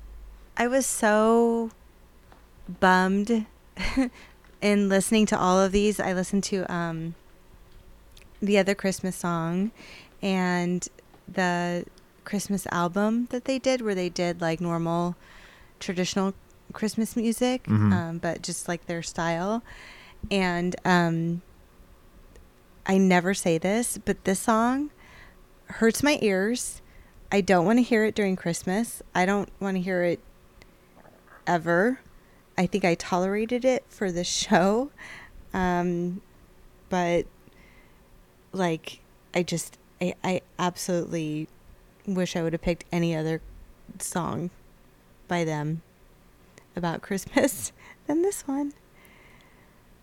[0.56, 1.72] I was so
[2.80, 3.46] bummed
[4.64, 6.00] in listening to all of these.
[6.00, 7.14] I listened to um,
[8.40, 9.70] the other Christmas song
[10.22, 10.88] and
[11.28, 11.84] the
[12.24, 15.16] Christmas album that they did, where they did like normal
[15.80, 16.32] traditional
[16.72, 17.92] Christmas music, Mhm.
[17.92, 19.62] um, but just like their style.
[20.30, 21.42] And um,
[22.86, 24.90] I never say this, but this song
[25.66, 26.80] hurts my ears.
[27.30, 29.02] I don't want to hear it during Christmas.
[29.14, 30.20] I don't want to hear it
[31.46, 32.00] ever.
[32.56, 34.90] I think I tolerated it for the show.
[35.52, 36.20] Um,
[36.88, 37.26] but
[38.52, 39.00] like
[39.34, 41.48] I just I, I absolutely
[42.06, 43.40] wish I would have picked any other
[43.98, 44.50] song
[45.28, 45.82] by them
[46.76, 47.72] about Christmas
[48.06, 48.72] than this one.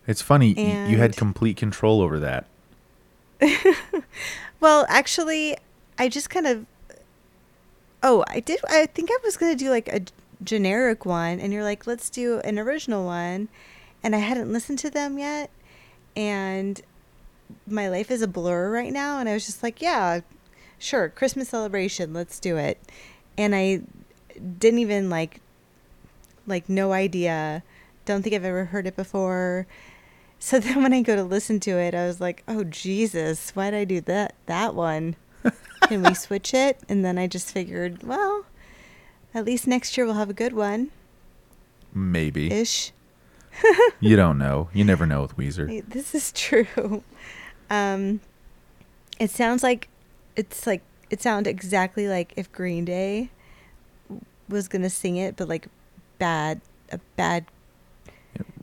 [0.08, 2.46] It's funny, y- you had complete control over that.
[4.60, 5.58] Well, actually,
[5.98, 6.66] I just kind of.
[8.04, 8.60] Oh, I did.
[8.70, 10.02] I think I was going to do like a
[10.44, 13.50] generic one, and you're like, let's do an original one.
[14.04, 15.50] And I hadn't listened to them yet.
[16.16, 16.82] And
[17.68, 19.20] my life is a blur right now.
[19.20, 20.22] And I was just like, yeah,
[20.80, 22.80] sure, Christmas celebration, let's do it.
[23.38, 23.82] And I
[24.60, 25.42] didn't even like,
[26.48, 27.64] like, no idea.
[28.06, 29.68] Don't think I've ever heard it before.
[30.40, 33.70] So then when I go to listen to it, I was like, "Oh Jesus, why
[33.72, 35.16] did I do that that one?
[35.88, 38.46] Can we switch it?" And then I just figured, well,
[39.34, 40.92] at least next year we'll have a good one
[41.94, 42.52] Maybe.
[42.52, 42.92] ish.
[44.00, 44.70] you don't know.
[44.74, 45.84] You never know with Weezer.
[45.88, 47.04] This is true.
[47.70, 48.22] Um,
[49.20, 49.88] it sounds like
[50.36, 53.30] it's like it sounds exactly like if Green Day
[54.50, 55.68] was gonna sing it, but like
[56.18, 56.62] bad,
[56.92, 57.46] a bad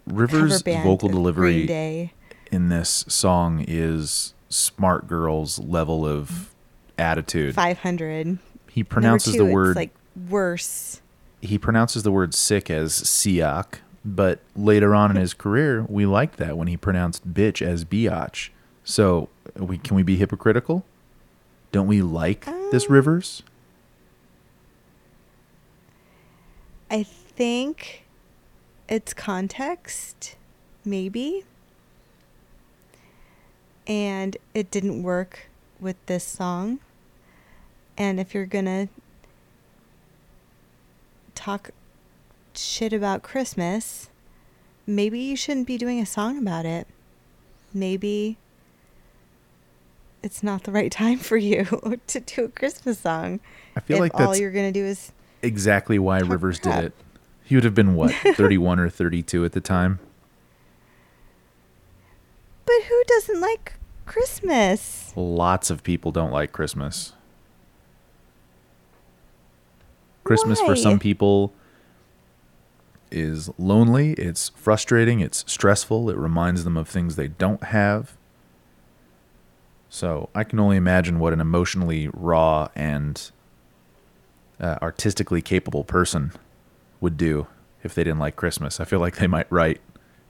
[0.06, 2.12] Rivers' vocal delivery
[2.50, 6.54] in this song is smart girl's level of
[6.98, 7.54] attitude.
[7.54, 8.38] Five hundred.
[8.70, 9.90] He pronounces the word like
[10.28, 11.00] worse.
[11.40, 16.36] he pronounces the word sick as siak, but later on in his career, we liked
[16.38, 18.50] that when he pronounced bitch as biatch.
[18.84, 20.84] So, we can we be hypocritical?
[21.72, 23.42] Don't we like this Um, Rivers?
[26.90, 28.04] I think
[28.88, 30.36] it's context,
[30.84, 31.44] maybe.
[33.86, 35.48] and it didn't work
[35.80, 36.78] with this song.
[37.96, 38.88] And if you're gonna
[41.38, 41.70] talk
[42.54, 44.10] shit about Christmas,
[44.86, 46.86] maybe you shouldn't be doing a song about it.
[47.72, 48.36] Maybe
[50.22, 51.64] it's not the right time for you
[52.08, 53.40] to do a Christmas song.
[53.76, 55.12] I feel like all you're gonna do is
[55.42, 56.74] exactly why Rivers crap.
[56.76, 56.92] did it.
[57.44, 60.00] He would have been what, 31 or 32 at the time?
[62.66, 63.74] But who doesn't like
[64.04, 65.12] Christmas?
[65.16, 67.12] Lots of people don't like Christmas.
[70.28, 71.52] Christmas for some people
[73.10, 78.16] is lonely, it's frustrating, it's stressful, it reminds them of things they don't have.
[79.88, 83.30] So I can only imagine what an emotionally raw and
[84.60, 86.32] uh, artistically capable person
[87.00, 87.46] would do
[87.82, 88.80] if they didn't like Christmas.
[88.80, 89.80] I feel like they might write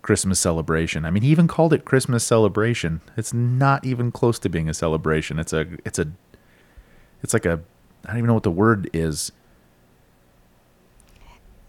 [0.02, 1.04] Christmas celebration.
[1.04, 3.00] I mean, he even called it Christmas celebration.
[3.16, 5.38] It's not even close to being a celebration.
[5.38, 6.08] It's a it's a
[7.22, 7.60] it's like a
[8.04, 9.32] I don't even know what the word is.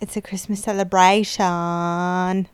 [0.01, 2.47] It's a Christmas celebration.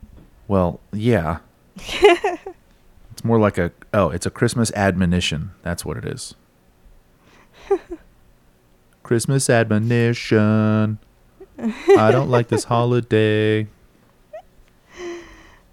[0.47, 1.39] Well, yeah.
[1.75, 5.51] it's more like a oh, it's a Christmas admonition.
[5.61, 6.33] That's what it is.
[9.03, 10.97] Christmas admonition.
[11.59, 13.67] I don't like this holiday.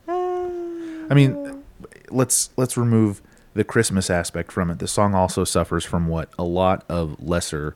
[0.08, 1.62] I mean,
[2.10, 3.22] let's let's remove
[3.54, 4.78] the Christmas aspect from it.
[4.78, 7.74] The song also suffers from what a lot of lesser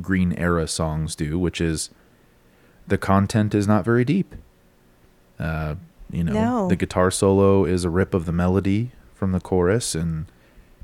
[0.00, 1.90] Green era songs do, which is
[2.88, 4.34] the content is not very deep.
[5.38, 5.74] Uh,
[6.10, 6.68] you know, No.
[6.68, 10.26] the guitar solo is a rip of the melody from the chorus, and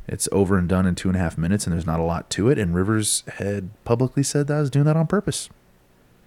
[0.09, 2.29] it's over and done in two and a half minutes, and there's not a lot
[2.31, 2.59] to it.
[2.59, 5.49] And Rivers had publicly said that I was doing that on purpose.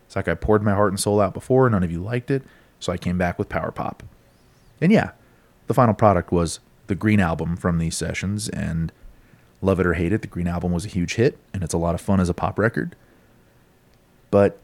[0.08, 2.44] It's like I poured my heart and soul out before, none of you liked it,
[2.80, 4.02] so I came back with Power Pop.
[4.80, 5.12] And yeah,
[5.68, 8.92] the final product was the Green album from these sessions, and
[9.62, 11.78] love it or hate it, the Green album was a huge hit, and it's a
[11.78, 12.96] lot of fun as a pop record.
[14.32, 14.60] But,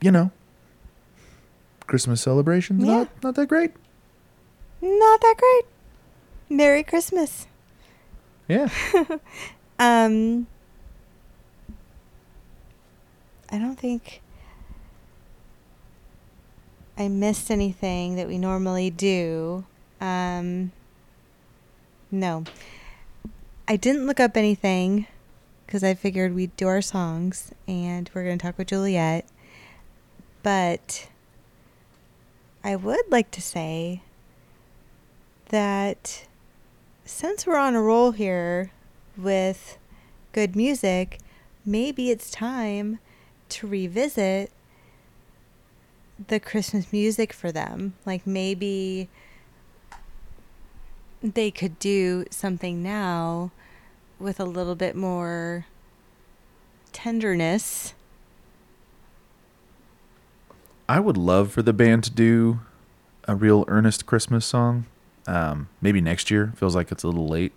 [0.00, 0.30] you know,
[1.86, 2.94] Christmas celebrations Yeah.
[2.98, 3.72] not not that great.
[4.80, 5.64] Not that great.
[6.48, 7.46] Merry Christmas.
[8.48, 8.68] Yeah,
[9.78, 10.46] Um
[13.52, 14.20] I don't think
[16.98, 19.64] I missed anything that we normally do.
[20.00, 20.72] Um
[22.10, 22.44] no.
[23.68, 25.06] I didn't look up anything
[25.64, 29.24] because I figured we'd do our songs and we're going to talk with Juliet.
[30.42, 31.08] But
[32.64, 34.02] I would like to say
[35.48, 36.26] that
[37.04, 38.70] since we're on a roll here
[39.16, 39.78] with
[40.32, 41.18] good music,
[41.64, 42.98] maybe it's time
[43.50, 44.50] to revisit
[46.28, 47.94] the Christmas music for them.
[48.06, 49.08] Like maybe
[51.22, 53.50] they could do something now
[54.18, 55.66] with a little bit more
[56.92, 57.94] tenderness.
[60.90, 62.62] I would love for the band to do
[63.28, 64.86] a real earnest Christmas song.
[65.24, 66.52] Um, maybe next year.
[66.56, 67.52] Feels like it's a little late.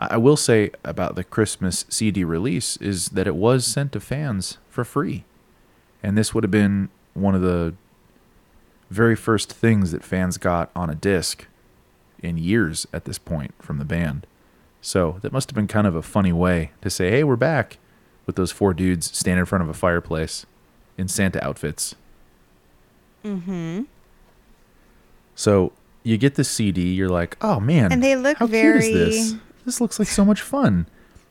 [0.00, 4.00] I, I will say about the Christmas CD release is that it was sent to
[4.00, 5.22] fans for free,
[6.02, 7.74] and this would have been one of the
[8.90, 11.46] very first things that fans got on a disc
[12.20, 14.26] in years at this point from the band.
[14.80, 17.78] So that must have been kind of a funny way to say, "Hey, we're back,"
[18.26, 20.46] with those four dudes standing in front of a fireplace
[20.98, 21.94] in Santa outfits.
[23.24, 23.82] Mm-hmm.
[25.34, 28.96] So you get the CD, you're like, oh man, And they look how very- cute
[29.08, 29.40] is this?
[29.64, 30.86] This looks like so much fun.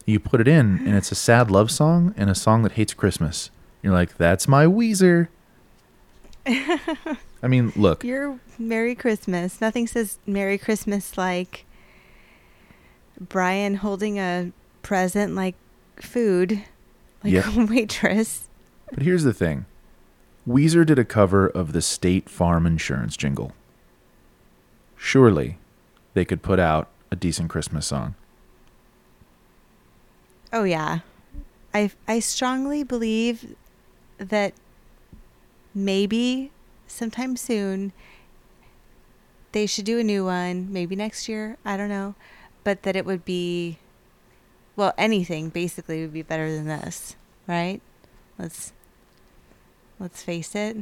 [0.05, 2.93] You put it in, and it's a sad love song and a song that hates
[2.93, 3.51] Christmas.
[3.83, 5.27] You're like, that's my Weezer.
[6.47, 9.59] I mean, look, Your Merry Christmas.
[9.61, 11.65] Nothing says Merry Christmas like
[13.19, 15.55] Brian holding a present like
[15.97, 16.63] food,
[17.23, 17.51] like Yeah.
[17.61, 18.47] a waitress.
[18.91, 19.65] but here's the thing
[20.47, 23.53] Weezer did a cover of the State Farm Insurance jingle.
[24.95, 25.57] Surely
[26.13, 28.15] they could put out a decent Christmas song.
[30.51, 30.99] Oh yeah.
[31.73, 33.55] I I strongly believe
[34.17, 34.53] that
[35.73, 36.51] maybe
[36.87, 37.93] sometime soon
[39.51, 42.15] they should do a new one, maybe next year, I don't know,
[42.63, 43.77] but that it would be
[44.75, 47.15] well, anything basically would be better than this,
[47.47, 47.81] right?
[48.39, 48.73] Let's
[50.01, 50.77] let's face it.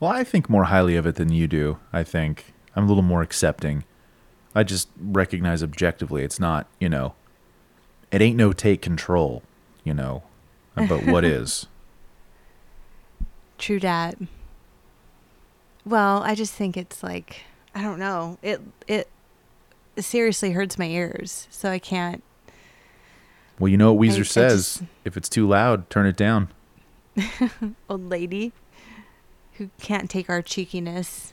[0.00, 1.78] Well, I think more highly of it than you do.
[1.92, 3.84] I think I'm a little more accepting.
[4.54, 7.14] I just recognize objectively it's not, you know,
[8.10, 9.42] it ain't no take control,
[9.82, 10.22] you know,
[10.76, 11.66] but what is?
[13.58, 14.16] True dat.
[15.84, 17.42] Well, I just think it's like
[17.74, 18.38] I don't know.
[18.42, 19.08] It it
[19.98, 22.22] seriously hurts my ears, so I can't.
[23.58, 24.74] Well, you know what Weezer I says.
[24.78, 26.48] just- If it's too loud, turn it down.
[27.88, 28.52] Old lady
[29.54, 31.32] who can't take our cheekiness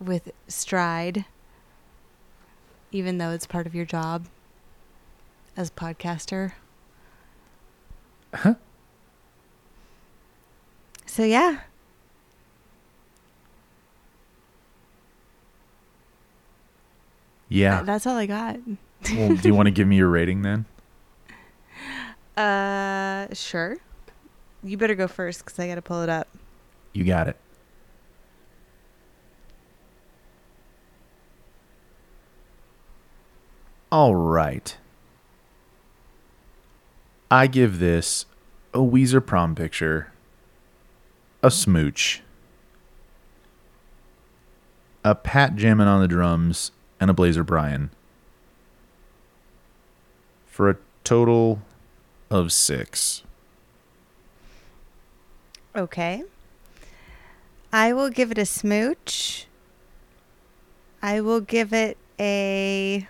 [0.00, 1.24] with stride,
[2.90, 4.26] even though it's part of your job
[5.56, 6.52] as podcaster.
[8.34, 8.54] Huh?
[11.06, 11.60] So yeah,
[17.48, 17.80] Yeah.
[17.80, 18.56] tha- that's all I got.
[19.14, 20.64] well, do you want to give me your rating then?
[22.36, 23.76] Uh, sure.
[24.64, 26.26] You better go first because I got to pull it up.
[26.94, 27.36] You got it.
[33.92, 34.76] All right.
[37.30, 38.24] I give this
[38.72, 40.12] a Weezer prom picture,
[41.42, 42.22] a smooch,
[45.04, 47.90] a Pat jamming on the drums, and a Blazer Brian.
[50.46, 51.60] For a total
[52.30, 53.22] of six.
[55.76, 56.22] Okay.
[57.72, 59.46] I will give it a smooch.
[61.02, 63.06] I will give it a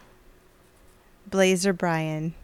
[1.31, 2.35] Blazer Brian.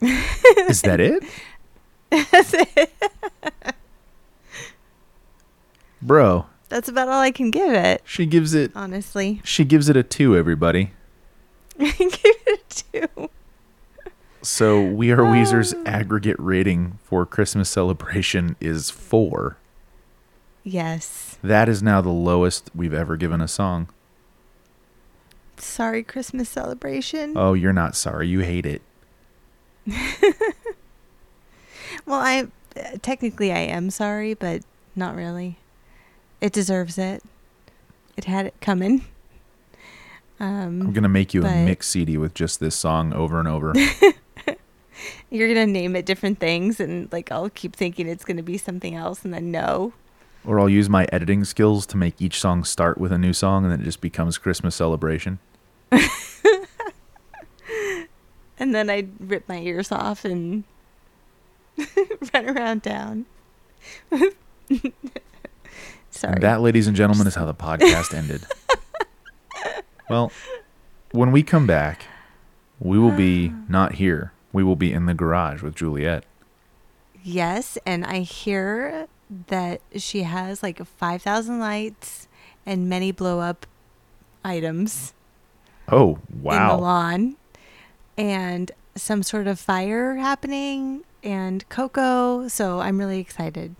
[0.00, 1.22] Is that it?
[2.10, 2.92] That's it.
[6.02, 9.42] Bro, That's about all I can give it, she gives it honestly.
[9.44, 10.92] she gives it a 2 everybody.
[11.78, 12.58] give it
[12.94, 13.30] a two.
[14.42, 19.56] So We Are Weezer's aggregate rating for Christmas celebration is 4.
[20.64, 21.38] Yes.
[21.42, 23.88] That is now the lowest we've ever given a song.
[25.58, 27.34] Sorry, Christmas celebration.
[27.36, 28.28] Oh, you're not sorry.
[28.28, 28.82] You hate it.
[32.06, 32.46] Well, I
[33.02, 34.62] technically I am sorry, but
[34.96, 35.58] not really.
[36.40, 37.22] It deserves it.
[38.16, 39.04] It had it coming.
[40.38, 43.46] I'm Um, going to make you a mix CD with just this song over and
[43.48, 43.74] over.
[45.30, 48.94] you're gonna name it different things, and like I'll keep thinking it's gonna be something
[48.94, 49.92] else, and then no.
[50.44, 53.64] or I'll use my editing skills to make each song start with a new song
[53.64, 55.38] and then it just becomes Christmas celebration.
[58.60, 60.64] And then I'd rip my ears off and
[62.34, 63.24] run around town.
[66.10, 66.34] Sorry.
[66.34, 68.42] And that, ladies and gentlemen, is how the podcast ended.
[70.10, 70.30] well,
[71.12, 72.04] when we come back,
[72.78, 74.32] we will be not here.
[74.52, 76.24] We will be in the garage with Juliet.
[77.22, 79.06] yes, and I hear
[79.48, 82.26] that she has like 5,000 lights
[82.66, 83.66] and many blow up
[84.44, 85.12] items
[85.88, 86.72] Oh, wow.
[86.72, 87.36] in the lawn
[88.18, 92.48] and some sort of fire happening and Coco.
[92.48, 93.76] So I'm really excited.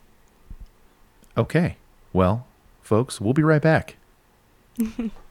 [1.37, 1.77] Okay.
[2.13, 2.47] Well,
[2.83, 3.97] folks, we'll be right back.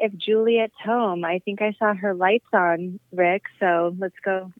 [0.00, 1.24] if Juliet's home.
[1.24, 3.42] I think I saw her lights on, Rick.
[3.60, 4.52] So let's go.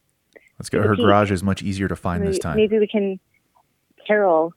[0.59, 0.83] Let's go.
[0.83, 1.05] Her peek.
[1.05, 2.57] garage is much easier to find this time.
[2.57, 3.19] Maybe we can
[4.07, 4.53] carol.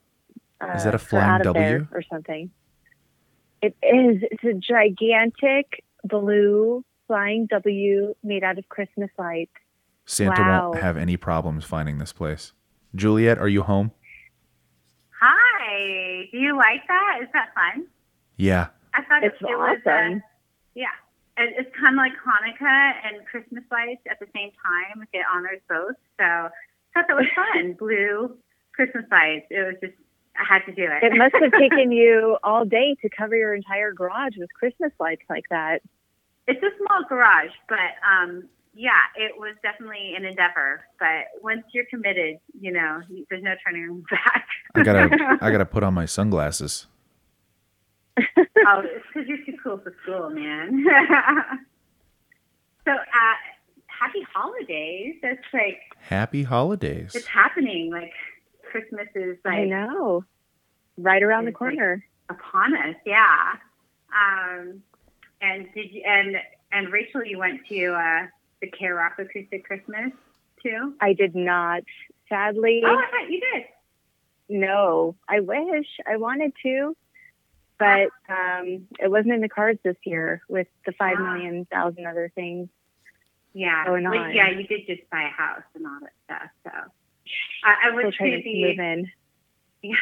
[0.61, 1.87] Uh, Is that a flying out of W?
[1.91, 2.51] or something?
[3.61, 4.21] It is.
[4.31, 9.51] It's a gigantic blue flying W made out of Christmas lights.
[10.05, 10.69] Santa Wow.
[10.71, 12.51] won't have any problems finding this place.
[12.95, 13.91] Juliet, are you home?
[15.21, 16.27] Hi.
[16.31, 17.19] Do you like that?
[17.21, 17.85] Is that fun?
[18.37, 18.67] Yeah.
[18.93, 20.21] I thought It's it, it was awesome.
[20.75, 20.95] Yeah.
[21.37, 25.07] It, it's kind of like Hanukkah and Christmas lights at the same time.
[25.13, 25.97] It honors both.
[26.19, 26.49] So I
[26.93, 27.73] thought that was fun.
[27.79, 28.37] Blue
[28.73, 29.47] Christmas lights.
[29.49, 29.97] It was just
[30.35, 31.03] I had to do it.
[31.03, 35.21] It must have taken you all day to cover your entire garage with Christmas lights
[35.29, 35.81] like that.
[36.47, 40.81] it's a small garage, but um, yeah, it was definitely an endeavor.
[40.99, 44.47] But once you're committed, you know, there's no turning back.
[44.75, 46.87] I gotta I gotta put on my sunglasses.
[48.67, 50.85] Oh, it's because you're too cool for school, man.
[52.85, 53.35] so, uh,
[53.87, 55.15] happy holidays.
[55.21, 57.11] That's like, Happy holidays.
[57.15, 57.91] it's happening.
[57.91, 58.11] Like,
[58.69, 60.25] Christmas is I know.
[60.97, 62.05] Right around the It's like- corner.
[62.29, 62.95] upon us.
[63.05, 63.53] Yeah.
[64.13, 64.83] Um,
[65.41, 66.35] and did you, and,
[66.71, 68.27] and Rachel, you went to, uh,
[68.61, 70.11] the KROQ Acoustic Christmas
[70.61, 70.93] too?
[71.01, 71.83] I did not.
[72.29, 73.63] Sadly, Oh, I thought you did.
[74.49, 75.15] no.
[75.27, 76.95] I wish I wanted to,
[77.79, 81.33] but um, it wasn't in the cards this year with the five Ah.
[81.33, 82.69] million thousand other things.
[83.53, 83.85] Yeah.
[83.85, 84.33] Going on.
[84.33, 86.49] yeah, you did just buy a house and all that stuff.
[86.63, 86.71] So
[87.63, 89.11] I, I Still went to trying to the, move in.
[89.83, 89.95] Yeah,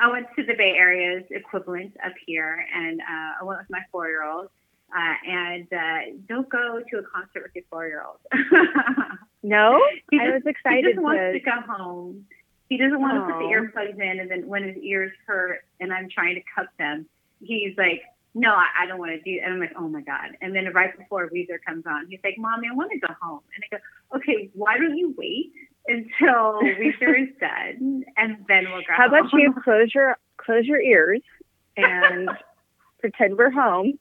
[0.00, 3.80] I went to the Bay Area's equivalent up here, and uh, I went with my
[3.92, 4.48] four-year-old,
[4.92, 5.98] Uh, and uh,
[6.28, 8.18] don't go to a concert with your four-year-old.
[9.42, 11.32] No, He I just- was he excited just wants to.
[11.32, 12.26] to go home.
[12.70, 15.92] He doesn't want to put the earplugs in, and then when his ears hurt and
[15.92, 17.04] I'm trying to cup them,
[17.40, 18.02] he's like,
[18.32, 20.72] "No, I, I don't want to do." And I'm like, "Oh my god!" And then
[20.72, 23.76] right before Weezer comes on, he's like, "Mommy, I want to go home." And I
[23.76, 25.52] go, "Okay, why don't you wait
[25.88, 30.64] until Weezer is done, and then we'll go." How about home." you close your close
[30.64, 31.22] your ears
[31.76, 32.30] and
[33.00, 33.98] pretend we're home,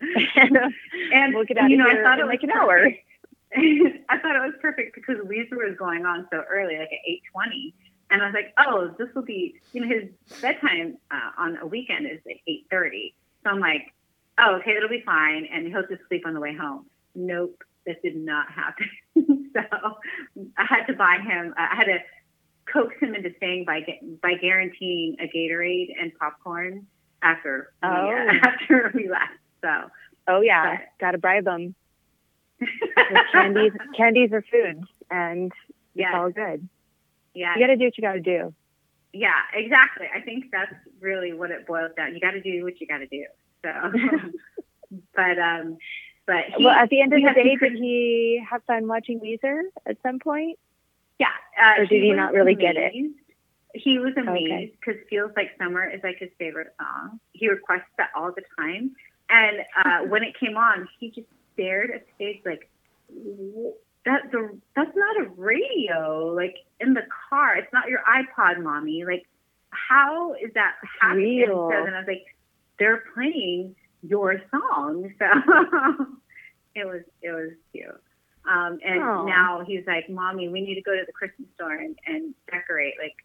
[0.00, 0.68] and, uh,
[1.12, 2.88] And we'll get out you of know, here I thought it like an hour.
[3.56, 7.22] I thought it was perfect because Weezer was going on so early, like at eight
[7.30, 7.74] twenty,
[8.10, 10.08] and I was like, "Oh, this will be." You know, his
[10.40, 13.92] bedtime uh, on a weekend is at eight thirty, so I'm like,
[14.38, 16.86] "Oh, okay, it'll be fine," and he'll just sleep on the way home.
[17.14, 18.88] Nope, that did not happen.
[19.52, 19.60] so
[20.58, 21.54] I had to buy him.
[21.58, 21.98] uh, I had to
[22.72, 23.80] coax him into staying by
[24.22, 26.86] by guaranteeing a Gatorade and popcorn
[27.22, 28.28] after we, uh, Oh.
[28.42, 29.32] after we left.
[29.62, 29.90] So.
[30.28, 31.74] Oh yeah, But- got to bribe them.
[33.32, 36.68] candies, candies are food and it's Yeah, all good.
[37.36, 38.54] Yeah, You got to do what you got to do.
[39.12, 40.06] yeah, exactly.
[40.14, 42.14] I think that's really what it boils down.
[42.14, 43.24] You got to do what you got to do.
[43.64, 43.70] So,
[45.14, 45.76] but um,
[46.26, 49.60] but he, well, at the end of the day, did he have fun watching Weezer
[49.86, 50.58] at some point?
[51.18, 51.28] yeah,
[51.60, 52.92] uh, or did he was not really get it?
[53.74, 54.26] He was Okay.
[54.28, 57.20] amazed because "Feels Like Summer" is like his favorite song.
[57.32, 58.94] He requests that all the time,
[59.28, 62.70] and uh, when it came on, he just stared at the stage like,
[63.10, 63.76] "Wh-
[64.06, 66.32] "That the that's not a radio.
[66.34, 69.04] Like in the car, it's not your iPod, mommy.
[69.04, 69.26] Like,
[69.70, 71.68] how is that happening?" And Real.
[71.68, 72.24] then I was like,
[72.78, 75.12] "They're playing your song."
[76.76, 77.88] So it was it was cute.
[78.46, 79.24] Um, and Aw.
[79.24, 82.94] now he's like, "Mommy, we need to go to the Christmas store and, and decorate."
[83.00, 83.16] Like,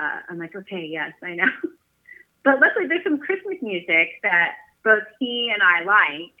[0.00, 1.50] uh, I'm like, "Okay, yes, I know."
[2.44, 4.54] but luckily, there's some Christmas music that
[4.84, 6.38] both he and I like,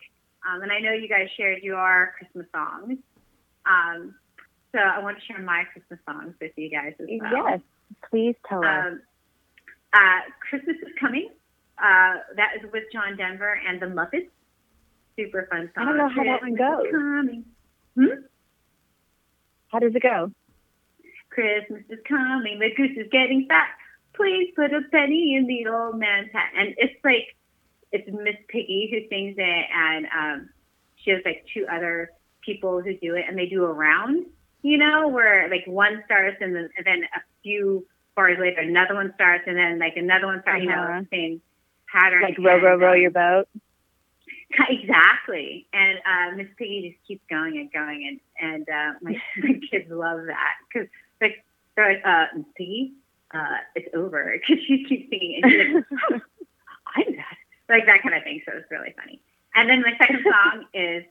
[0.48, 2.98] um, and I know you guys shared your Christmas songs.
[3.66, 4.14] Um,
[4.72, 7.50] so I want to share my Christmas songs with you guys as well.
[7.50, 7.60] Yes,
[8.10, 8.86] please tell us.
[8.86, 9.02] Um,
[9.92, 11.28] uh, Christmas is coming.
[11.78, 14.28] Uh, that is with John Denver and the Muppets.
[15.16, 15.84] Super fun song.
[15.84, 16.86] I don't know how that one goes.
[16.90, 17.44] Coming.
[17.94, 18.22] Hmm?
[19.68, 20.32] How does it go?
[21.30, 22.58] Christmas is coming.
[22.58, 23.68] The goose is getting fat.
[24.14, 26.50] Please put a penny in the old man's hat.
[26.56, 27.36] And it's like,
[27.90, 30.48] it's Miss Piggy who sings it, and um,
[30.96, 32.10] she has like two other
[32.44, 34.26] people who do it, and they do a round,
[34.62, 38.94] you know, where like one starts and then, and then a few bars later, another
[38.94, 41.00] one starts, and then like another one starts, you Uh-huh.
[41.00, 41.40] know, same
[41.92, 42.22] pattern.
[42.22, 43.48] Like row, row, row um, your boat.
[44.68, 45.66] Exactly.
[45.72, 49.12] And uh, Miss Piggy just keeps going and going, and and uh, my,
[49.42, 50.88] my kids love that because
[51.20, 51.42] like
[51.74, 52.92] they're like, uh, Miss Piggy,
[53.32, 56.20] uh, it's over because she keeps singing and she's like, "Oh,
[56.94, 57.36] I do that,
[57.68, 58.42] like that kind of thing.
[58.46, 59.22] So it's really funny.
[59.54, 61.04] And then my second song is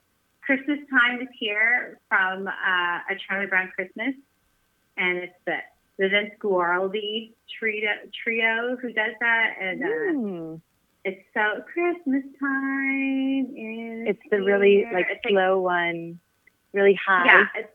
[0.51, 4.13] Christmas Time is Here from uh, a Charlie Brown Christmas,
[4.97, 5.55] and it's the
[5.97, 7.87] the Vince Guaraldi trio,
[8.21, 10.61] trio who does that, and uh, Mm.
[11.05, 16.19] it's so Christmas time It's the really like It's slow one,
[16.73, 17.25] really high.
[17.27, 17.73] yeah, it's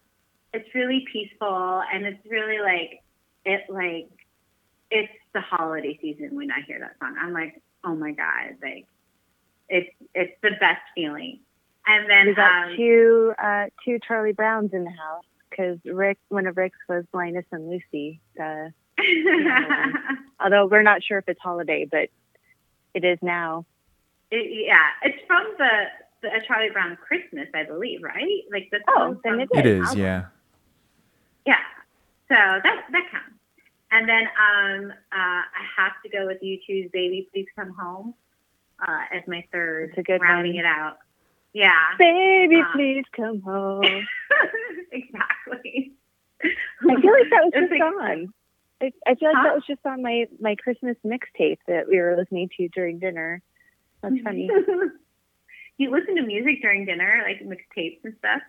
[0.53, 3.01] it's really peaceful and it's really like
[3.47, 4.11] it like
[4.91, 7.17] it's the holiday season when I hear that song.
[7.19, 8.85] I'm like, oh my god, like
[9.71, 11.41] it's it's the best feeling.
[11.87, 16.19] And then we got um, two uh, two Charlie Browns in the house because Rick,
[16.29, 18.21] one of Rick's was Linus and Lucy.
[18.41, 18.69] Uh,
[20.41, 22.09] although we're not sure if it's holiday, but
[22.95, 23.67] it is now.
[24.31, 25.71] it, yeah, it's from the
[26.23, 28.43] the a Charlie Brown Christmas, I believe, right?
[28.51, 30.25] Like the Oh, song then from it It is, yeah.
[31.47, 31.55] Yeah.
[32.29, 33.31] So that that counts.
[33.93, 38.15] And then um, uh, I have to go with U2's "Baby Please Come Home"
[38.87, 40.65] uh, as my third, It's a good rounding one.
[40.65, 40.97] it out.
[41.57, 43.83] Yeah, Baby, Uh, please come home.
[44.93, 45.93] exactly.
[46.45, 46.49] I
[47.01, 48.33] feel like that was It's just like- on.
[48.83, 49.43] I, I feel like Huh?
[49.45, 53.41] that was just on my my Christmas mixtape that we were listening to during dinner.
[54.03, 54.51] That's funny.
[55.79, 58.43] you listen to music during dinner, like mixtapes and stuff.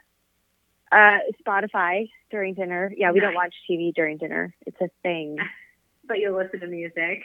[0.92, 2.92] Uh, Spotify during dinner.
[2.98, 4.54] Yeah, we don't watch TV during dinner.
[4.66, 5.38] It's a thing.
[6.10, 7.24] But you'll listen to music.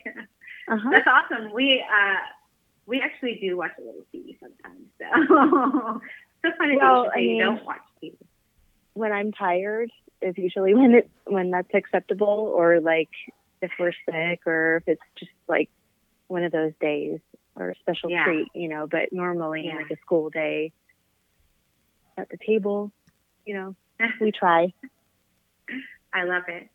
[0.68, 0.90] Uh-huh.
[0.90, 1.52] That's awesome.
[1.52, 2.16] We uh,
[2.86, 4.86] we actually do watch a little TV sometimes.
[4.98, 5.04] So
[6.44, 8.14] so funny Well, I mean- don't watch TV.
[8.94, 13.08] When I'm tired is usually when it when that's acceptable, or like
[13.62, 15.70] if we're sick, or if it's just like
[16.28, 17.18] one of those days
[17.56, 18.24] or a special Yeah.
[18.24, 18.86] treat, you know.
[18.86, 19.76] But normally, Yeah.
[19.76, 20.72] like a school day,
[22.18, 22.92] at the table,
[23.46, 23.76] you know,
[24.20, 24.72] we try.
[26.12, 26.68] I love it.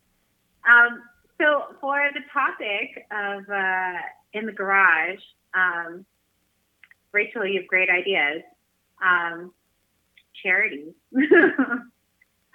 [0.67, 1.03] Um,
[1.39, 3.99] so for the topic of uh,
[4.33, 5.19] in the garage,
[5.57, 6.05] um,
[7.11, 8.43] Rachel, you have great ideas.
[9.03, 9.53] um,
[10.43, 10.93] charities.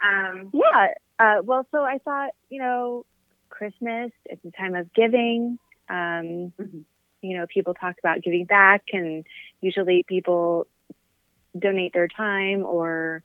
[0.05, 0.89] um, Yeah.
[1.19, 3.05] Uh, well, so I thought, you know,
[3.49, 5.59] Christmas, it's a time of giving.
[5.89, 6.85] Um, Mhm.
[7.23, 9.25] You know, people talk about giving back, and
[9.61, 10.67] usually people
[11.57, 13.23] donate their time or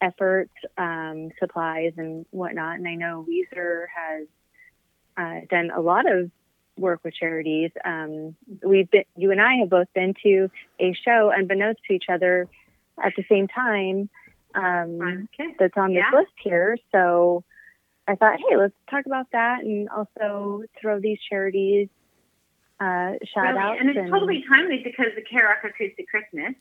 [0.00, 2.76] efforts, um, supplies, and whatnot.
[2.76, 4.26] And I know Weezer has
[5.16, 6.30] uh, done a lot of
[6.78, 7.70] work with charities.
[7.84, 10.50] Um, we've been, you and I have both been to
[10.80, 12.48] a show, unbeknownst to each other,
[13.02, 14.08] at the same time.
[14.54, 15.54] Um, okay.
[15.58, 16.18] that's on this Yeah.
[16.18, 16.76] list here.
[16.92, 17.44] So
[18.06, 21.88] I thought, hey, let's talk about that and also throw these charities
[22.80, 23.78] uh, shout Really, outs.
[23.80, 26.54] and it's totally timely because the KROQ Acoustic Christmas,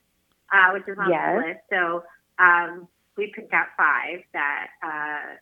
[0.54, 1.34] uh, which is on Yes.
[1.42, 1.60] the list.
[1.72, 2.04] So
[2.38, 2.88] um,
[3.18, 5.36] we picked out five that uh,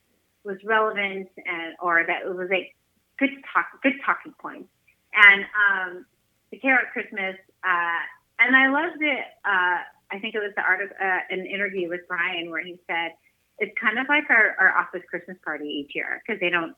[0.46, 2.74] was relevant and or that was like
[3.20, 4.70] good talk, good talking points.
[5.14, 6.06] And um,
[6.52, 8.02] the KROQ Christmas, uh,
[8.40, 9.26] and I loved it.
[9.46, 13.12] Uh, I think it was the article, uh, an interview with Brian where he said
[13.60, 16.76] it's kind of like our, our office Christmas party each year because they don't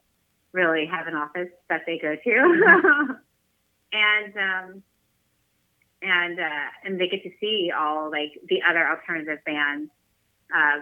[0.52, 3.16] really have an office that they go to.
[3.94, 4.84] and um,
[6.02, 9.92] and uh, and they get to see all like the other alternative bands
[10.54, 10.82] uh,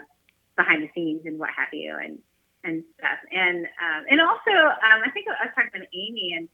[0.55, 2.19] behind the scenes and what have you and
[2.63, 6.49] and stuff and um, and also um, I think I was talking to Amy and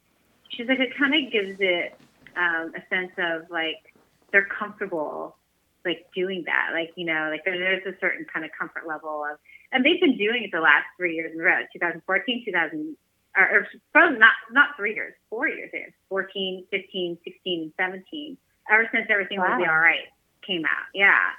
[0.50, 1.96] she's like it kind of gives it
[2.38, 3.94] um, a sense of like
[4.32, 5.36] they're comfortable
[5.84, 9.38] like doing that like you know like there's a certain kind of comfort level of
[9.72, 12.98] and they've been doing it the last three years in a row 2014 2000
[13.38, 15.70] or, or from not not three years, four years.
[15.74, 18.38] It's 14, 15, 16, and 17.
[18.72, 20.08] Ever since everything will be all right
[20.46, 21.34] came out, yeah.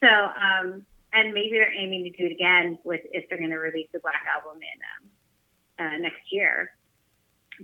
[0.00, 0.84] So, um,
[1.16, 3.98] and maybe they're aiming to do it again with if they're going to release the
[4.00, 6.70] Black album in um, uh, next year.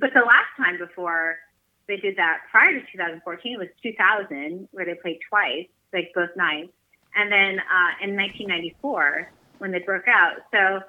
[0.00, 1.36] But the last time before
[1.86, 6.72] they did that prior to 2014 was 2000, where they played twice, like both nights,
[7.14, 10.36] and then uh, in 1994 when they broke out.
[10.50, 10.80] So.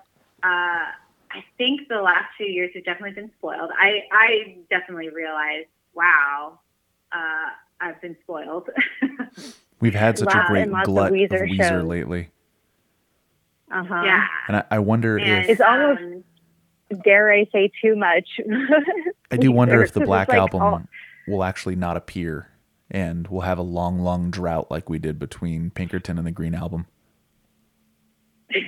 [0.42, 0.86] Uh,
[1.34, 3.72] I think the last few years have definitely been spoiled.
[3.76, 6.60] I, I definitely realized, wow,
[7.12, 7.50] uh,
[7.82, 8.70] I've been spoiled.
[9.80, 12.30] We've had such Wow, a great of glut of Weezer Weezer, lately,
[13.74, 14.04] Uh huh.
[14.06, 14.28] yeah.
[14.48, 16.02] and I, I wonder And, if It's almost-
[17.04, 18.40] Dare I say too much?
[19.32, 20.84] I do wonder if the Black like Album all-
[21.28, 22.50] will actually not appear,
[22.92, 26.54] and we'll have a long, long drought like we did between Pinkerton and the Green
[26.54, 26.86] Album.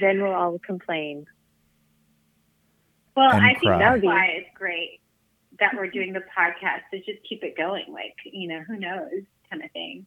[0.02, 1.28] then we'll all complain.
[3.16, 3.78] well, and I think cry.
[3.80, 5.00] that's why it's great
[5.60, 7.86] that we're doing the podcast to just keep it going.
[7.94, 10.06] Like, you know, who knows kind of thing.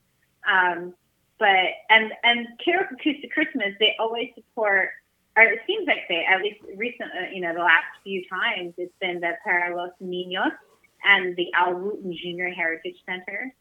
[0.50, 0.94] Um,
[1.38, 1.48] but,
[1.90, 4.90] and, and KROQ Acoustic Christmas, they always support,
[5.36, 8.74] or it seems like they, at least recent, uh, you know, the last few times,
[8.76, 10.52] it's been the Para Los Niños
[11.04, 13.54] and the Al Wooten Junior Heritage Center.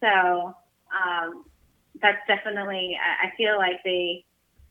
[0.00, 0.54] So
[0.96, 1.44] um,
[2.00, 2.96] that's definitely.
[2.98, 4.24] I I feel like they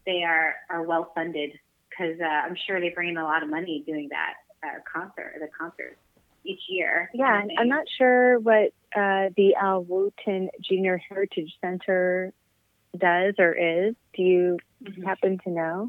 [0.06, 1.52] they are are well funded
[1.90, 4.34] because uh, I'm sure they bring in a lot of money doing that
[4.64, 6.00] uh, concert, the concerts
[6.44, 7.10] each year.
[7.14, 7.60] Yeah, kind of and.
[7.60, 12.34] I'm not sure what uh, the Al Wooten Junior Heritage Center
[12.98, 13.96] does or is.
[14.16, 15.04] Do you Mhm.
[15.06, 15.88] happen to know?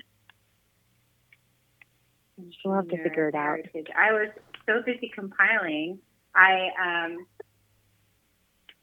[2.65, 3.59] We'll have to figure it out.
[3.59, 3.89] Heritage.
[3.97, 4.29] I was
[4.67, 5.99] so busy compiling.
[6.35, 7.27] I um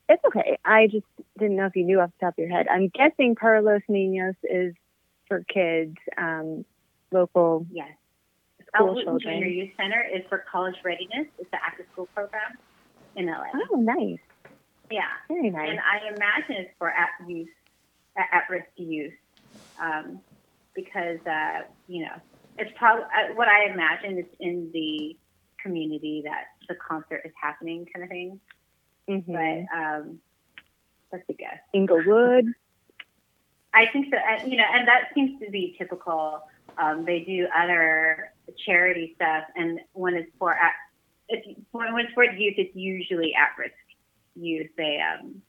[0.09, 0.57] It's okay.
[0.63, 1.05] I just
[1.37, 2.67] didn't know if you knew off the top of your head.
[2.67, 4.73] I'm guessing Para Los Niños is
[5.27, 6.63] for kids, um,
[7.11, 7.91] local yes.
[8.67, 9.39] School Al Wooten children.
[9.41, 11.27] Junior Youth Center is for college readiness.
[11.39, 12.57] It's the after school program
[13.15, 13.45] in LA.
[13.71, 14.19] Oh, nice.
[14.91, 15.01] Yeah.
[15.27, 15.69] Very nice.
[15.69, 17.49] And I imagine it's for at use,
[18.17, 19.13] at risk youth,
[19.81, 20.19] um,
[20.75, 22.21] because uh, you know
[22.57, 25.15] it's probably uh, what I imagine is in the
[25.61, 28.39] community that the concert is happening, kind of thing.
[29.07, 30.19] hmm But um,
[31.11, 31.59] that's a guess.
[31.73, 32.53] Inglewood.
[33.73, 34.17] I think so.
[34.17, 36.41] And, you know, and that seems to be typical.
[36.77, 38.31] Um, they do other
[38.65, 40.73] charity stuff, and when it's for at,
[41.29, 43.73] it's, when it's for youth, it's usually at-risk
[44.35, 44.67] youth.
[44.77, 45.41] They um,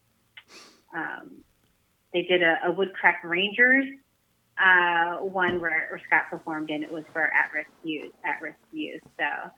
[0.95, 1.31] um,
[2.13, 3.87] they did a, a Woodcraft Rangers
[4.59, 8.13] uh, one where, where Scott performed, and it was for at-risk youth.
[8.25, 9.03] At-risk youth.
[9.19, 9.51] So.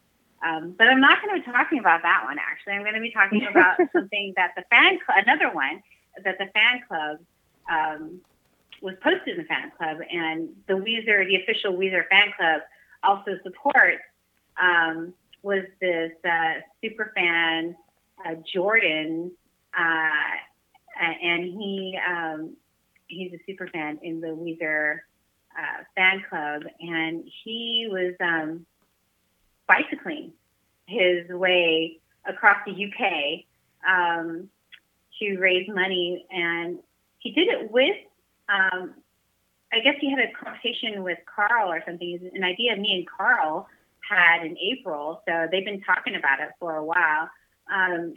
[0.43, 2.39] Um, but I'm not going to be talking about that one.
[2.39, 5.83] Actually, I'm going to be talking about something that the fan club, another one
[6.25, 7.19] that the fan club
[7.71, 8.21] um,
[8.81, 12.63] was posted in the fan club, and the Weezer, the official Weezer fan club,
[13.03, 14.03] also supports
[14.61, 17.77] um, was this uh, super fan
[18.25, 19.33] uh, Jordan,
[19.77, 22.57] uh, and he um,
[23.07, 24.99] he's a super fan in the Weezer
[25.59, 28.67] uh, fan club, and he was um,
[29.67, 30.33] bicycling
[30.87, 33.45] his way across the UK
[33.89, 34.49] um,
[35.19, 36.79] to raise money, and
[37.19, 37.97] he did it with
[38.49, 38.95] um,
[39.73, 42.31] I guess you had a conversation with Karl or something.
[42.35, 43.69] An idea me and Karl
[44.09, 47.31] had in April, so they've been talking about it for a while.
[47.73, 48.15] Um,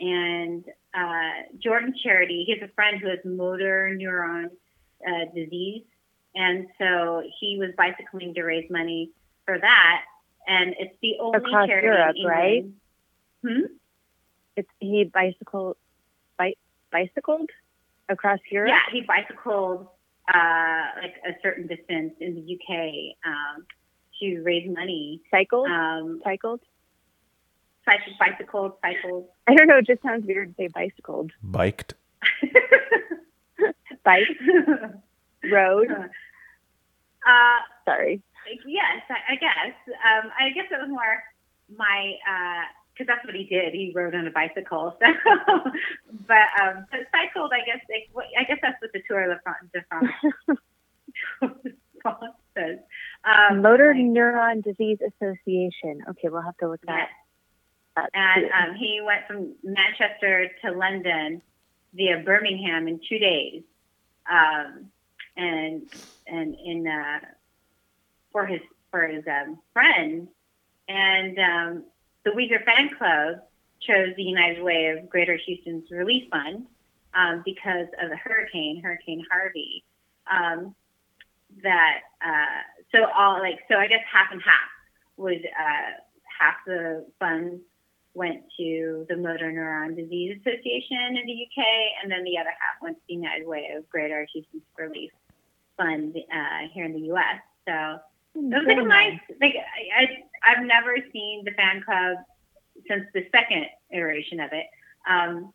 [0.00, 4.46] and uh, Jordan Charity, he has a friend who has motor neuron
[5.06, 5.84] uh, disease,
[6.34, 9.10] and so he was bicycling to raise money
[9.44, 10.02] for that.
[10.48, 12.64] And it's the only Across charity Europe, in right?
[13.46, 13.66] Hmm?
[14.56, 15.76] It's he bicycle,
[16.36, 16.56] bi-
[16.90, 17.50] bicycled
[18.08, 18.70] across Europe.
[18.70, 19.86] Yeah, he bicycled
[20.28, 23.64] uh, like a certain distance in the UK um,
[24.20, 25.20] to raise money.
[25.30, 26.60] Cycled, Um, cycled.
[27.84, 29.26] cycled, bicycled, cycled.
[29.48, 29.78] I don't know.
[29.78, 31.32] It just sounds weird to say bicycled.
[31.42, 31.94] Biked.
[34.04, 34.26] Bike,
[35.50, 35.88] road.
[35.90, 38.20] uh, Sorry.
[38.66, 39.74] yes, I, I guess.
[39.88, 41.22] Um, I guess it was more
[41.76, 42.14] my
[43.02, 43.72] because that's what he did.
[43.74, 44.96] He rode on a bicycle.
[45.00, 45.06] So,
[46.28, 47.52] but um, but cycled.
[47.52, 50.12] I guess like, what, I guess that's what the Tour de France, de France,
[51.40, 51.70] de
[52.02, 52.78] France says.
[53.24, 56.04] Um, Motor like, Neuron Disease Association.
[56.10, 57.08] Okay, we'll have to look Yes.
[57.96, 58.10] that up.
[58.14, 61.42] And um, he went from Manchester to London
[61.94, 63.62] via Birmingham in two days,
[64.30, 64.86] um,
[65.36, 65.82] and
[66.26, 67.26] and in uh,
[68.30, 70.28] for his for his um, friend,
[70.88, 71.84] and um,
[72.24, 73.42] the Weezer fan club
[73.80, 76.66] chose the United Way of Greater Houston's Relief Fund
[77.14, 79.84] um, because of the hurricane, Hurricane Harvey.
[80.30, 80.74] Um,
[81.62, 82.62] that uh,
[82.92, 84.70] so all like so I guess half and half
[85.16, 86.00] would uh,
[86.40, 87.60] half the funds
[88.14, 91.64] went to the Motor Neuron Disease Association in the UK,
[92.02, 95.10] and then the other half went to the United Way of Greater Houston's Relief
[95.76, 97.40] Fund uh, here in the US.
[97.66, 97.98] So
[98.34, 102.18] it was like a nice, like I, I, I've never seen the fan club
[102.88, 104.66] since the second iteration of it
[105.08, 105.52] um,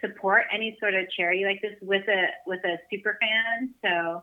[0.00, 3.74] support any sort of charity like this with a with a super fan.
[3.82, 4.22] So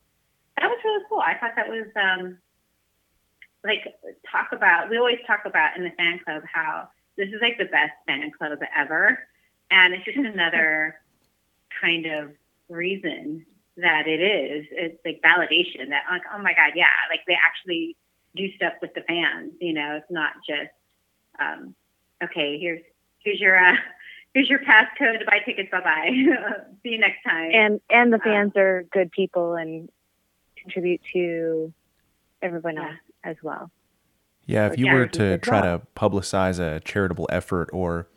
[0.58, 1.20] that was really cool.
[1.20, 2.38] I thought that was um,
[3.64, 3.84] like
[4.32, 4.90] talk about.
[4.90, 8.32] We always talk about in the fan club how this is like the best fan
[8.38, 9.20] club ever,
[9.70, 10.96] and it's just another
[11.82, 12.32] kind of
[12.70, 13.46] reason
[13.78, 14.66] that it is.
[14.72, 17.96] It's like validation that like oh my god, yeah, like they actually
[18.36, 19.54] do stuff with the fans.
[19.60, 20.72] You know, it's not just
[21.40, 21.76] um,
[22.24, 22.58] okay.
[22.60, 22.82] Here's
[23.20, 23.76] here's your uh,
[24.34, 25.70] here's your passcode to buy tickets.
[25.72, 26.10] Bye bye.
[26.84, 27.52] See you next time.
[27.54, 29.90] and and the Uh, fans are good people and
[30.58, 31.74] contribute to
[32.42, 32.88] everyone Yeah.
[32.90, 33.72] else as well.
[34.46, 35.80] Yeah, if Or you were to try well.
[35.80, 38.08] to publicize a charitable effort or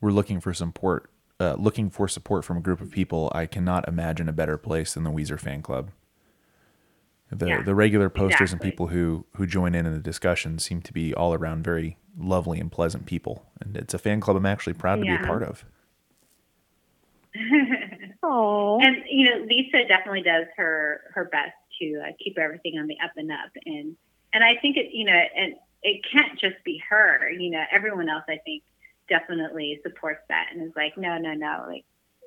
[0.00, 1.10] we're looking for support,
[1.42, 4.94] uh, looking for support from a group of people, I cannot imagine a better place
[4.94, 5.90] than the Weezer fan club.
[7.30, 10.82] The Yeah, the regular posters and people who who join in in the discussion seem
[10.82, 14.46] to be all around very lovely and pleasant people, and it's a fan club I'm
[14.46, 15.64] actually proud to be a part of.
[18.24, 22.86] Oh, and you know lisa definitely does her her best to uh, keep everything on
[22.86, 23.96] the up and up and
[24.32, 28.08] and i think it you know and it can't just be her you know everyone
[28.08, 28.62] else i think
[29.12, 31.84] definitely supports that and is like no no no like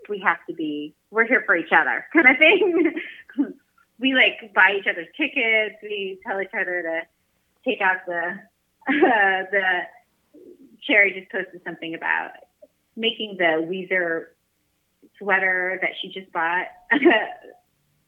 [0.08, 2.94] we have to be we're here for each other kind of thing.
[3.98, 5.76] We like buy each other's tickets.
[5.82, 7.02] We tell each other to
[7.64, 8.34] take out the
[8.88, 9.68] the
[10.86, 12.32] cherry just posted something about
[12.98, 14.36] making the weezer
[15.18, 16.68] sweater that she just bought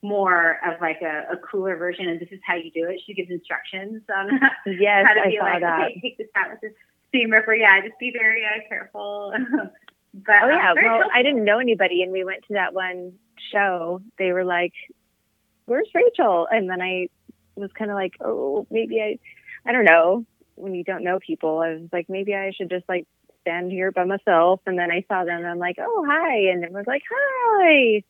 [0.01, 2.99] more of like a, a cooler version and this is how you do it.
[3.07, 4.27] She gives instructions on
[4.65, 5.85] yes, how to I be like that.
[5.85, 6.73] okay take this out with this
[7.11, 9.33] seam ripper yeah just be very uh, careful
[10.25, 11.09] but Oh um, yeah, very well.
[11.13, 13.13] I didn't know anybody, and we went to that one
[13.51, 14.01] show.
[14.17, 14.73] They were like,
[15.65, 17.07] "Where's Rachel?" And then I
[17.55, 19.19] was kind of like, "Oh, maybe I,
[19.67, 22.89] I don't know." When you don't know people, I was like, maybe I should just
[22.89, 23.05] like
[23.41, 24.59] stand here by myself.
[24.65, 28.03] And then I saw them, and I'm like, "Oh, hi!" And everyone's like, "Hi."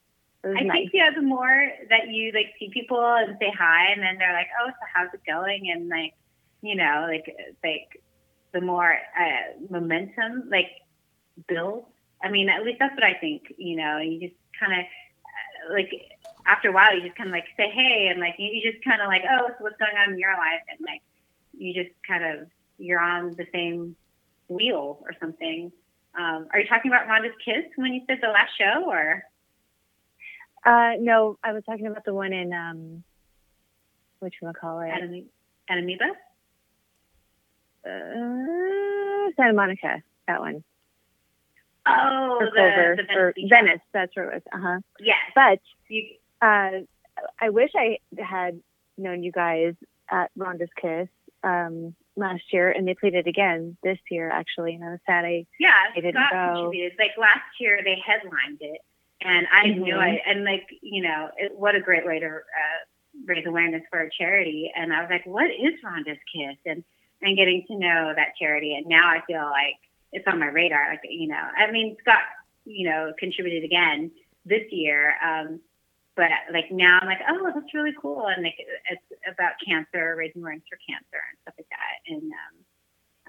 [0.46, 0.72] I nice.
[0.72, 4.34] think yeah, the more that you like see people and say hi, and then they're
[4.34, 6.14] like, "Oh, so how's it going?" and like,
[6.62, 8.02] you know, like like
[8.54, 10.70] the more uh, momentum like
[11.48, 11.88] builds.
[12.24, 13.54] I mean, at least that's what I think.
[13.58, 15.92] You know, you just kind of uh, like
[16.46, 18.84] after a while, you just kind of like say hey, and like you, you just
[18.84, 21.02] kind of like, "Oh, so what's going on in your life?" and like
[21.58, 23.96] you just kind of you're on the same
[24.48, 25.72] wheel or something.
[26.18, 29.24] Um, are you talking about Rhonda's kiss when you said the last show, or?
[30.66, 33.04] Uh, no, I was talking about the one in um,
[34.20, 34.90] which one call it?
[34.90, 35.30] Anime-
[35.70, 36.14] Amoeba?
[37.88, 40.02] Uh, Santa Monica.
[40.28, 40.64] That one.
[41.86, 43.82] Oh, the, Clover the Venice Beach Venice.
[43.94, 44.44] That's where it was.
[44.54, 44.80] Uh huh.
[45.00, 45.16] Yes.
[45.36, 46.04] But You,
[46.42, 46.72] uh,
[47.40, 48.60] I wish I had
[48.98, 49.74] known you guys
[50.12, 51.08] at Rhonda's Kiss
[51.44, 54.76] um, last year, and they played it again this year, actually.
[54.76, 56.54] And I was sad I yeah, I didn't Scott go.
[56.62, 57.00] contributed.
[57.00, 58.82] Like last year, they headlined it,
[59.22, 59.78] And I Mhm.
[59.80, 62.80] knew I, and like, you know, it, what a great way to uh,
[63.26, 64.72] raise awareness for a charity.
[64.76, 66.58] And I was like, what is Rhonda's Kiss?
[66.66, 66.84] And,
[67.22, 68.76] and getting to know that charity.
[68.76, 69.78] And now I feel like
[70.14, 70.90] it's on my radar.
[70.90, 72.22] Like, you know, I mean, Scott,
[72.66, 74.12] you know, contributed again
[74.46, 75.16] this year.
[75.24, 75.60] Um,
[76.16, 78.28] but like now I'm like, oh, that's really cool.
[78.28, 78.56] And like,
[78.90, 79.02] it's
[79.32, 82.14] about cancer, raising awareness for cancer and stuff like that.
[82.14, 82.56] And, um,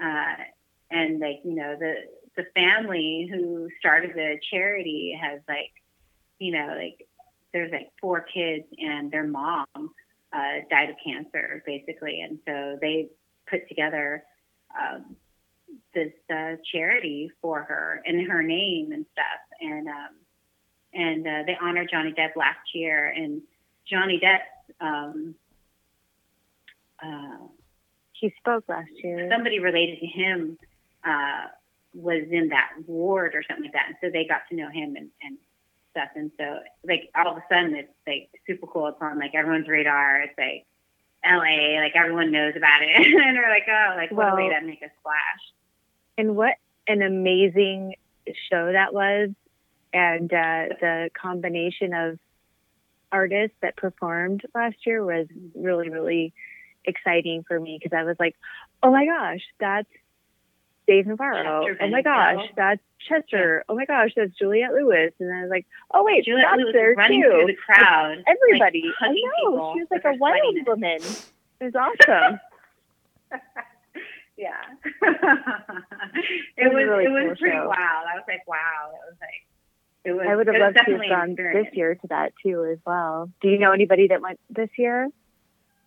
[0.00, 0.44] uh,
[0.90, 1.94] and like, you know, the,
[2.36, 5.72] the family who started the charity has like,
[6.38, 7.06] you know, like
[7.52, 9.66] there's like four kids and their mom
[10.32, 13.08] uh, died of cancer basically, and so they
[13.50, 14.24] put together
[14.78, 15.16] um,
[15.94, 20.14] this uh, charity for her in her name and stuff, and um,
[20.94, 23.42] and uh, they honored Johnny Depp last year, and
[23.90, 24.40] Johnny Depp.
[24.80, 25.34] Um,
[27.02, 27.46] uh,
[28.12, 29.28] He spoke last year.
[29.30, 30.58] somebody related to him
[31.04, 31.46] uh,
[31.94, 34.96] was in that ward or something like that, and so they got to know him
[34.96, 35.38] and, and
[35.92, 36.08] stuff.
[36.14, 38.88] And so, like all of a sudden, it's like super cool.
[38.88, 40.22] It's on like everyone's radar.
[40.22, 40.66] It's like
[41.24, 41.78] L.A.
[41.80, 44.82] Like everyone knows about it, and they're like, oh, like what a way to make
[44.82, 45.42] a splash.
[46.16, 46.54] and what
[46.86, 47.94] an amazing
[48.50, 49.30] show that was
[49.92, 52.18] and uh, the combination of
[53.10, 56.34] artists that performed last year was really really
[56.84, 58.36] exciting for me because i was like
[58.82, 59.88] oh my gosh that's
[60.88, 63.64] dave navarro Chester oh my gosh that's chester.
[63.68, 65.12] Oh my gosh that's juliette lewis.
[65.20, 67.30] And i was like oh wait Juliette that's Lewis there running too.
[67.30, 68.24] through the crowd.
[68.26, 68.82] everybody.
[69.00, 70.98] Like, i know she was like a wild woman.
[71.60, 72.38] It was awesome.
[74.38, 74.52] Yeah.
[76.56, 77.66] It it was a was really it was cool pretty show.
[77.68, 78.04] wild.
[78.06, 79.42] I was like, wow, that was like
[80.04, 82.64] it was i would have it loved to have gone this year to that too
[82.64, 83.30] as well.
[83.42, 85.08] Do you know anybody that went this year?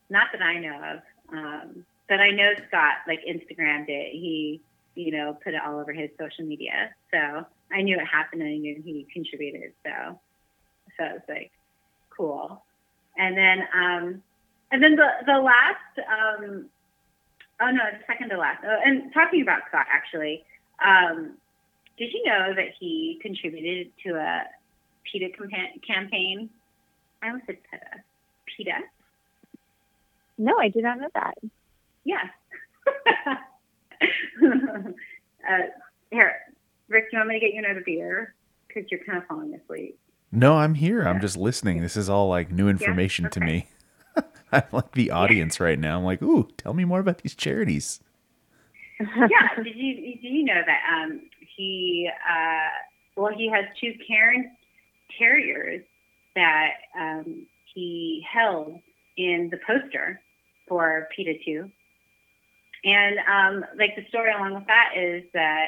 [0.10, 1.00] Not that I know of.
[1.34, 4.12] Um, but I know Scott like Instagrammed it.
[4.12, 4.62] He,
[4.96, 6.94] you know, put it all over his social media.
[7.12, 9.74] So I knew it happened and I knew he contributed.
[9.84, 10.20] So
[10.98, 11.52] so it was like
[12.16, 12.64] cool.
[13.18, 14.24] And then um
[14.72, 16.66] and then the the last um
[17.62, 18.64] oh no, the second to last.
[18.66, 20.44] Oh, and talking about Scott actually,
[20.86, 21.38] um,
[21.98, 24.44] did you know that he contributed to a
[25.04, 26.50] PETA campa- campaign?
[27.22, 28.04] I almost said PETA.
[28.58, 28.78] PETA?
[30.38, 31.38] no i did not know that
[32.04, 32.24] Yeah.
[34.44, 35.58] uh,
[36.12, 36.34] here,
[36.90, 38.36] Rick, do you want me to get you another beer?
[38.68, 39.98] Because you're kind of falling asleep.
[40.32, 41.02] No, I'm here.
[41.02, 41.82] I'm just listening.
[41.82, 43.46] This is all like new information to Okay.
[43.46, 43.68] me.
[44.54, 45.98] I'm like the audience right now.
[45.98, 48.00] I'm like, ooh, tell me more about these charities.
[49.00, 49.08] yeah.
[49.64, 51.22] Did you did you know that um,
[51.58, 52.70] he uh,
[53.22, 54.52] well he has two Cairn
[55.18, 55.82] terriers
[56.36, 58.80] that um, he held
[59.18, 60.22] in the poster
[60.68, 61.70] for PETA two.
[62.84, 65.68] And um, like the story along with that is that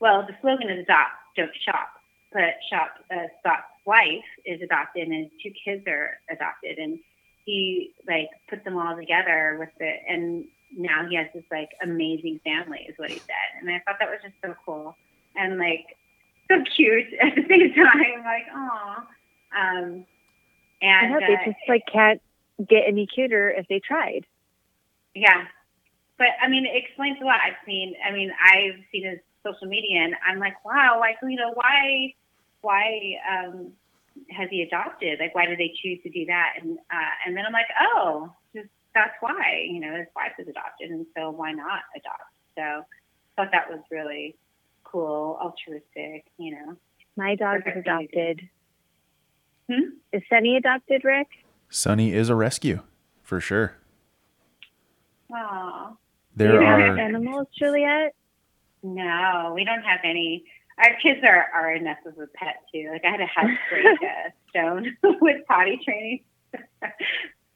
[0.00, 1.88] well the slogan is adopt don't shop,
[2.32, 6.78] but shop uh, Scott's wife is adopted and his two kids are adopted.
[6.78, 6.98] And
[7.44, 10.44] he like put them all together with it and
[10.76, 13.60] now he has this like amazing family is what he said.
[13.60, 14.96] And i thought that was just so cool
[15.36, 15.96] and like
[16.50, 18.24] so cute at the same time.
[18.24, 18.96] Like oh
[19.58, 20.06] um
[20.82, 22.20] I and know, they uh, just like can't
[22.68, 24.26] get any cuter if they tried.
[25.14, 25.44] yeah
[26.22, 29.66] but i mean it explains a lot i've seen i mean i've seen his social
[29.66, 32.14] media and i'm like wow like you know why
[32.60, 32.84] why
[33.26, 33.72] um
[34.30, 37.44] has he adopted like why did they choose to do that and uh and then
[37.46, 41.50] i'm like oh just that's why you know his wife is adopted and so why
[41.50, 42.84] not adopt so i
[43.36, 44.36] thought that was really
[44.84, 46.76] cool altruistic you know
[47.16, 48.48] My dog is adopted.
[49.70, 49.96] Hmm?
[50.12, 51.28] Is Sunny adopted, Rick?
[51.68, 52.80] Sunny is a rescue
[53.22, 53.76] for sure.
[55.28, 56.01] Do
[56.36, 58.14] There you have are animals, Juliet?
[58.84, 60.44] no we don't have any
[60.76, 63.86] our kids are, are enough of a pet too like i had to have break
[64.02, 66.20] uh, stone with potty training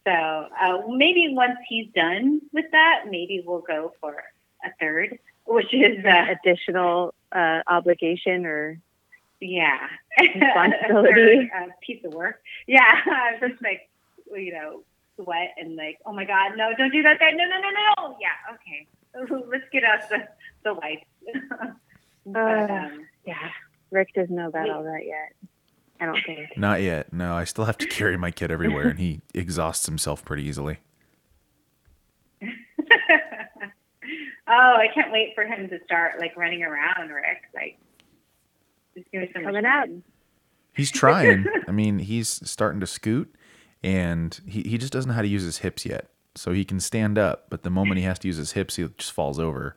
[0.07, 4.23] so uh, maybe once he's done with that maybe we'll go for
[4.65, 8.79] a third which is uh, Additional uh, obligation or
[9.41, 9.79] Yeah.
[10.19, 11.51] Responsibility.
[11.53, 12.41] Or, uh, piece of work.
[12.67, 12.81] Yeah.
[12.83, 13.89] I just like,
[14.35, 14.83] you know,
[15.21, 17.19] sweat and like, oh my God, no, don't do that.
[17.21, 17.71] that no, no, no,
[18.09, 18.17] no.
[18.21, 18.55] Yeah.
[18.55, 18.87] Okay.
[19.51, 20.29] Let's get us the,
[20.65, 21.05] the lights.
[22.27, 23.51] but, Uh, um, yeah.
[23.91, 25.33] Rick doesn't know about all that yet.
[26.01, 26.59] I don't think.
[26.59, 27.13] not yet.
[27.13, 30.79] No, I still have to carry my kid everywhere, and he exhausts himself pretty easily.
[32.43, 32.49] oh,
[34.49, 37.45] I can't wait for him to start like running around, Rick.
[37.55, 37.79] Like,
[38.95, 39.89] just doing so much Coming out.
[40.75, 41.47] He's trying.
[41.67, 43.35] I mean, he's starting to scoot,
[43.87, 46.09] and he, he just doesn't know how to use his hips yet.
[46.35, 48.87] So he can stand up, but the moment he has to use his hips, he
[48.99, 49.77] just falls over.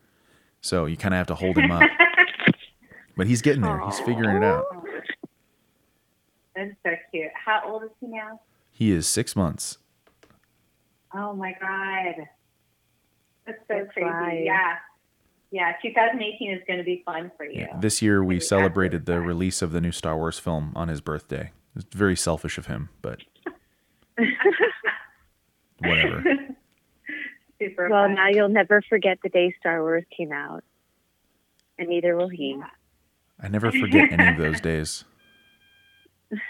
[0.61, 1.83] So you kind of have to hold him up.
[3.15, 3.81] But he's getting there.
[3.85, 4.63] He's figuring it out.
[6.55, 7.27] That's so cute.
[7.33, 8.39] How old is he now?
[8.71, 9.77] He is six months.
[11.13, 12.27] Oh my god.
[13.45, 14.09] That's so That's crazy.
[14.09, 14.43] right.
[14.45, 14.75] Yeah.
[15.51, 17.61] Yeah, 2018 is going to be fun for you.
[17.61, 17.77] Yeah.
[17.77, 19.27] This year we celebrated the accurate.
[19.27, 21.51] release of the new Star Wars film on his birthday.
[21.75, 23.19] It's very selfish of him, but
[25.79, 26.23] whatever.
[27.59, 28.15] Super well, fun.
[28.15, 30.63] now you'll never forget the day Star Wars came out,
[31.77, 32.59] and neither will he.
[33.41, 35.03] I never forget any of those days.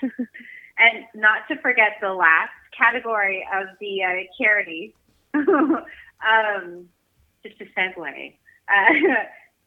[0.80, 4.94] And not to forget the last category of the uh, charities.
[5.36, 6.88] um,
[7.44, 8.34] just a segue.
[8.70, 8.94] Uh,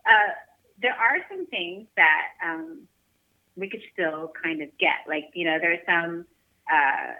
[0.07, 0.33] uh,
[0.81, 2.89] there are some things that um,
[3.57, 5.05] we could still kind of get.
[5.07, 6.25] Like, you know, there's some
[6.73, 7.13] uh,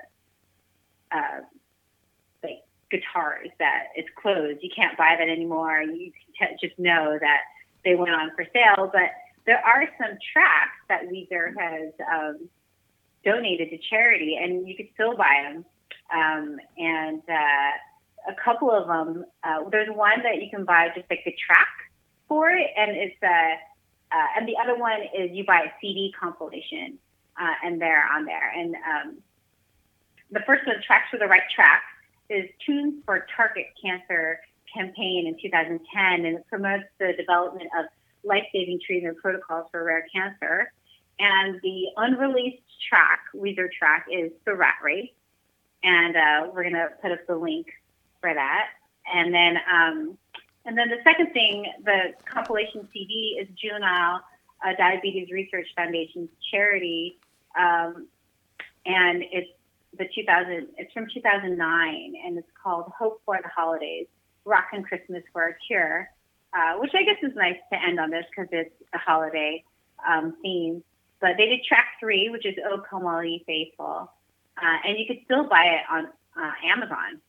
[1.15, 1.41] uh,
[2.43, 4.61] like guitars that it's closed.
[4.63, 5.83] You can't buy that anymore.
[5.83, 7.41] You can just know that
[7.85, 8.91] they went on for sale.
[8.93, 9.11] But
[9.47, 12.49] there are some tracks that Weezer has um,
[13.25, 15.65] donated to charity, and you could still buy them.
[16.15, 21.09] Um, and uh, a couple of them, uh, there's one that you can buy just
[21.11, 21.69] like the track
[22.29, 23.57] for it, and it's uh,
[24.15, 26.99] uh, and the other one is you buy a CD compilation,
[27.41, 28.53] uh, and they're on there.
[28.55, 29.19] And um,
[30.33, 31.83] the first one, Tracks for the Right Track,
[32.31, 34.41] is Tunes for Target Cancer
[34.75, 37.87] campaign in 2010, and it promotes the development of
[38.25, 40.73] life-saving treatment protocols for rare cancer.
[41.19, 45.11] And the unreleased track, Weezer track, is The Rat Race.
[45.85, 47.67] And uh, we're going to put up the link
[48.21, 48.69] for that.
[49.13, 50.19] And then, um,
[50.65, 54.21] and then the second thing, the compilation CD is Juvenile
[54.65, 57.19] uh, Diabetes Research Foundation's charity,
[57.59, 58.07] um,
[58.87, 59.51] and it's
[59.99, 60.69] the 2000.
[60.79, 64.07] It's from 2009, and it's called Hope for the Holidays:
[64.45, 66.09] Rockin' Christmas for a Cure,
[66.55, 69.65] uh, which I guess is nice to end on this because it's a holiday
[70.09, 70.83] um, theme.
[71.21, 74.11] But they did track three, which is "Oh Come All Ye Faithful,"
[74.59, 77.21] uh, and you could still buy it on uh, Amazon.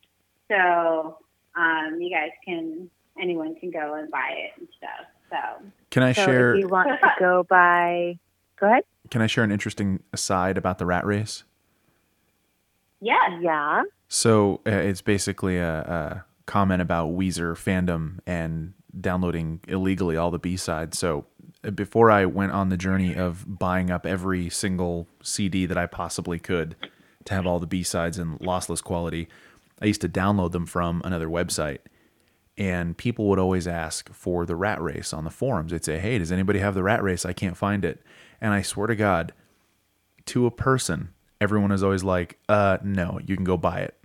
[0.49, 1.17] So
[1.55, 2.89] um, you guys can,
[3.19, 5.07] anyone can go and buy it and stuff.
[5.29, 8.17] So Can I so share if you want to go by,
[8.59, 8.83] go ahead.
[9.09, 11.43] can I share an interesting aside about the rat race?
[13.03, 13.83] Yes, Yeah.
[14.07, 20.39] So uh, it's basically a, a comment about Weezer fandom and downloading illegally all the
[20.39, 20.99] B sides.
[20.99, 21.25] So
[21.63, 25.87] uh, before I went on the journey of buying up every single CD that I
[25.87, 26.75] possibly could
[27.25, 29.27] to have all the B sides in lossless quality,
[29.81, 31.79] I used to download them from another website.
[32.55, 35.71] And people would always ask for the rat race on the forums.
[35.71, 37.25] They'd say, Hey, does anybody have the rat race?
[37.25, 38.03] I can't find it.
[38.39, 39.33] And I swear to God,
[40.25, 41.12] to a person,
[41.43, 43.95] everyone is always like, uh, no, you can go buy it.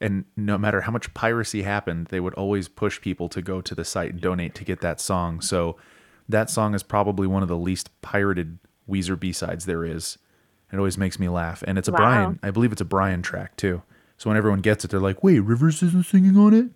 [0.00, 3.74] And no matter how much piracy happened, they would always push people to go to
[3.74, 5.42] the site and donate to get that song.
[5.42, 5.76] So
[6.28, 8.58] that song is probably one of the least pirated
[8.88, 10.16] Weezer B sides there is.
[10.72, 11.62] It always makes me laugh.
[11.66, 11.98] And it's a Wow.
[11.98, 13.82] Brian, I believe it's a Brian track too.
[14.16, 16.70] So when everyone gets it, they're like, wait, Rivers isn't singing on it?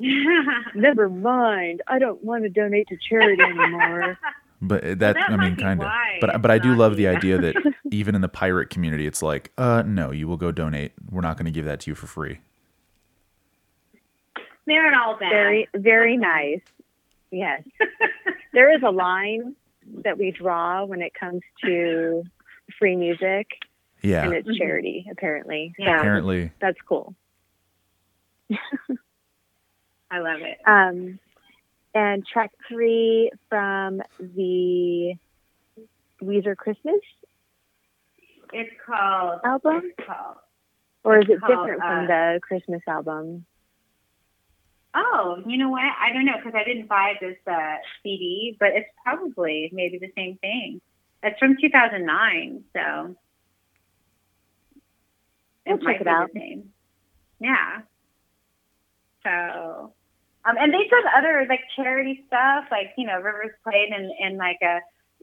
[0.74, 1.82] Never mind.
[1.86, 4.18] I don't want to donate to charity anymore.
[4.66, 5.88] But that, that I mean, kind of.
[6.20, 7.54] But but I do love the idea that
[7.90, 10.92] even in the pirate community, it's like, uh, no, you will go donate.
[11.10, 12.38] We're not going to give that to you for free.
[14.66, 15.30] they're not all bad.
[15.30, 16.60] very, very nice.
[17.30, 17.62] Yes.
[18.52, 19.54] there is a line
[20.04, 22.22] that we draw when it comes to
[22.78, 23.48] free music,
[24.02, 24.24] Yeah.
[24.24, 25.74] and it's charity, apparently.
[25.78, 25.98] Yeah.
[25.98, 27.14] Apparently, that's cool.
[30.10, 30.58] I love it.
[30.66, 31.18] Um,
[31.94, 35.14] and track three from the
[36.22, 37.00] Weezer Christmas
[38.52, 40.36] It's called album, It's called.
[41.04, 43.44] or is it called, different uh, from the Christmas album?
[44.96, 45.80] Oh, you know what?
[45.82, 50.10] I don't know because I didn't buy this uh, CD, but it's probably maybe the
[50.16, 50.80] same thing.
[51.22, 53.16] It's from 2009, so
[55.66, 56.30] We'll check it out.
[56.34, 56.70] The same.
[57.40, 57.80] Yeah.
[59.24, 59.94] So,
[60.46, 64.36] um, and they've done other like charity stuff, like you know, Rivers played in in
[64.36, 64.80] like a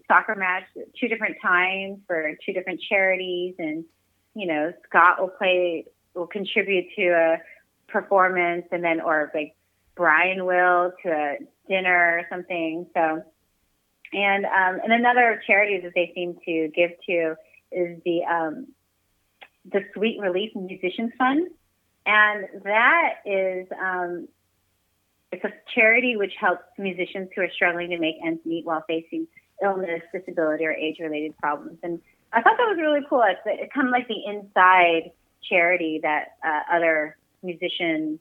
[0.07, 0.63] soccer match
[0.99, 3.85] two different times for two different charities, and
[4.33, 5.85] you know, Scott will play
[6.15, 7.37] will contribute to a
[7.87, 9.55] performance, and then or like
[9.95, 11.37] Brian will to a
[11.69, 12.87] dinner or something.
[12.95, 13.23] So,
[14.13, 17.35] and um, and another charity that they seem to give to
[17.71, 18.67] is the um,
[19.71, 21.47] the Sweet Relief Musicians Fund,
[22.07, 24.27] and that is um,
[25.31, 29.27] it's a charity which helps musicians who are struggling to make ends meet while facing
[29.63, 31.77] illness, disability, or age-related problems.
[31.83, 32.01] And
[32.33, 33.23] I thought that was really cool.
[33.25, 35.11] It's, it's kind of like the inside
[35.47, 38.19] charity that uh, other musicians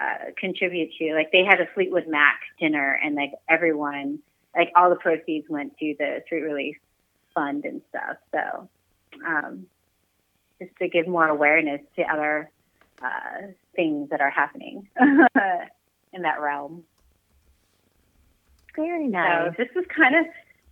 [0.00, 1.14] uh, contribute to.
[1.14, 4.20] Like they had a Fleetwood Mac dinner, and like everyone,
[4.56, 6.76] like all the proceeds went to the Sweet Relief
[7.34, 8.16] Fund and stuff.
[8.32, 8.68] So
[9.26, 9.66] um,
[10.60, 12.50] just to give more awareness to other
[13.02, 14.88] uh, things that are happening
[16.12, 16.84] in that realm.
[18.76, 19.54] Very nice.
[19.56, 20.26] So this was kind of,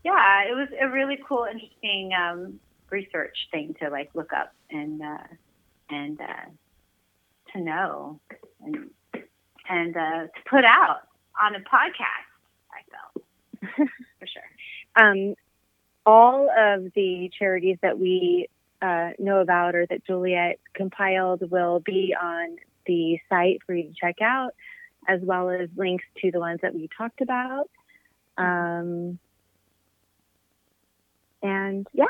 [0.05, 2.61] yeah, it was a really cool, interesting um,
[2.91, 5.27] research thing to like look up and uh,
[5.91, 6.51] and uh,
[7.53, 8.21] to know
[8.65, 8.91] and
[9.69, 11.01] and uh, to put out
[11.41, 12.27] on a podcast.
[12.73, 13.89] I felt
[14.19, 15.05] for sure.
[15.05, 15.35] um,
[16.05, 18.49] all of the charities that we
[18.81, 22.57] uh, know about or that Juliet compiled will be on
[22.87, 24.55] the site for you to check out,
[25.07, 27.69] as well as links to the ones that we talked about.
[28.39, 29.19] Um,
[31.43, 32.07] and yeah,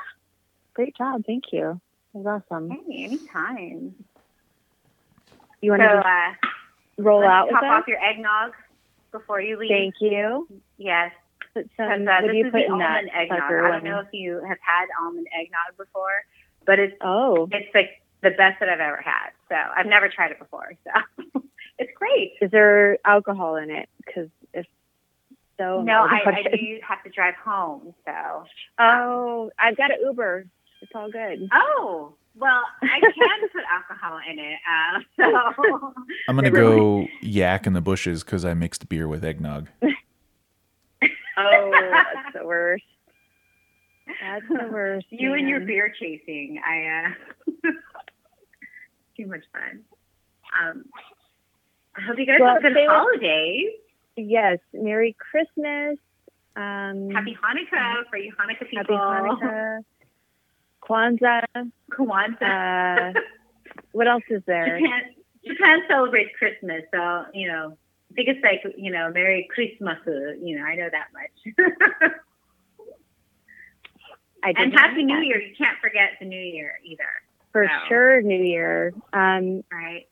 [0.74, 1.24] great job.
[1.27, 1.81] Thank you.
[2.14, 2.70] That was awesome.
[2.70, 3.94] Hey, anytime.
[5.60, 6.32] You So want to uh,
[6.98, 8.52] roll out with top off your eggnog
[9.12, 9.70] before you leave.
[9.70, 10.48] Thank you.
[10.78, 11.12] Yes.
[11.55, 13.40] Some, uh, this you is put the in that almond eggnog.
[13.40, 16.24] I don't know if you have had almond eggnog before,
[16.66, 19.31] but it's Oh, it's like the best that I've ever had.
[19.48, 20.73] So I've never tried it before.
[20.85, 21.43] So
[21.78, 22.32] it's great.
[22.40, 23.89] is there alcohol in it?
[24.05, 24.66] Because if
[25.59, 27.94] so, No, I, I do have to drive home.
[28.05, 28.44] So
[28.78, 30.47] Oh, I've got an Uber.
[30.82, 31.48] It's all good.
[31.53, 34.59] oh well, I can put alcohol in it.
[34.70, 35.94] Uh, so
[36.28, 39.69] I'm gonna go yak in the bushes because I mixed beer with eggnog.
[41.39, 42.82] Oh, that's the worst.
[44.23, 45.07] That's the worst.
[45.11, 47.11] you and your beer chasing, I
[47.66, 47.70] uh,
[49.19, 49.82] too much fun.
[50.59, 50.85] Um,
[51.97, 53.73] I hope you guys Well, have good holidays.
[54.16, 55.98] Yes, Merry Christmas.
[56.56, 58.97] Um, Happy Hanukkah for you Hanukkah people.
[58.98, 59.28] Happy.
[59.28, 59.78] Hanukkah.
[60.82, 61.70] Kwanzaa.
[61.90, 63.10] Kwanzaa.
[63.16, 63.20] Uh,
[63.93, 64.78] what else is there?
[64.78, 65.02] Japan,
[65.47, 67.77] Japan celebrates Christmas, so you know,
[68.10, 69.98] I think it's like you know, Merry Christmas.
[70.06, 71.66] You know, I know that much.
[74.44, 75.27] I and Happy New that.
[75.27, 75.40] Year.
[75.40, 77.09] You can't forget the New Year either,
[77.52, 77.70] For No.
[77.89, 78.93] sure, New Year.
[79.12, 80.06] Um, right?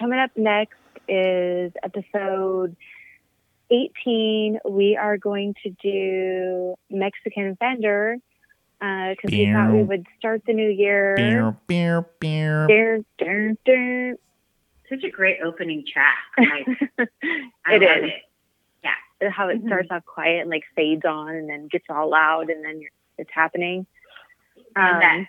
[0.00, 0.74] Coming up next
[1.08, 2.74] is episode
[3.70, 4.58] 18.
[4.68, 8.16] We are going to do Mexican Fender
[8.80, 11.14] because we thought we would start the new year.
[11.16, 12.66] Beer, beer, beer.
[12.66, 14.16] Dun, dun, dun.
[14.88, 16.16] Such a great opening track.
[16.98, 17.08] Like,
[17.66, 18.10] I It love is.
[18.10, 18.22] it.
[19.32, 19.66] How it Mhm.
[19.66, 22.90] starts off quiet and like fades on and then gets all loud and then you're,
[23.18, 23.86] it's happening.
[24.74, 25.26] And Um, that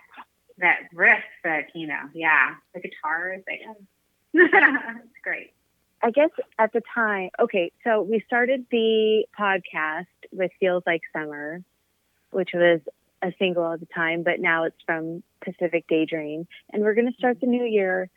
[0.59, 3.59] that riff, that you know, yeah, the guitar is like,
[4.33, 5.53] it's great.
[6.03, 11.61] I guess at the time, okay, so we started the podcast with Feels Like Summer,
[12.31, 12.81] which was
[13.21, 16.47] a single at the time, but now it's from Pacific Daydream.
[16.73, 18.09] And we're going to start the new year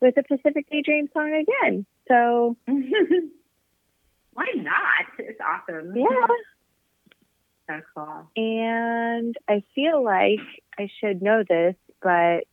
[0.00, 1.84] with a Pacific Daydream song again.
[2.08, 2.56] So,
[4.32, 5.06] Why not?
[5.18, 5.94] It's awesome.
[5.96, 6.26] yeah.
[7.66, 8.30] So cool.
[8.36, 10.40] And I feel like
[10.78, 12.44] I should know this, but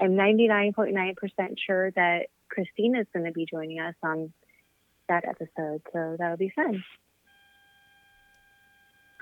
[0.00, 1.14] I'm 99.9%
[1.66, 4.32] sure that Christina is going to be joining us on
[5.08, 5.82] that episode.
[5.92, 6.84] So that'll be fun.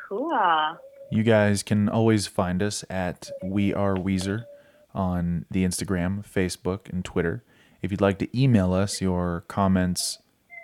[0.08, 0.78] Cool.
[1.10, 4.44] You guys can always find us at We Are Weezer
[4.94, 7.44] on the Instagram, Facebook, and Twitter.
[7.82, 10.18] If you'd like to email us your comments,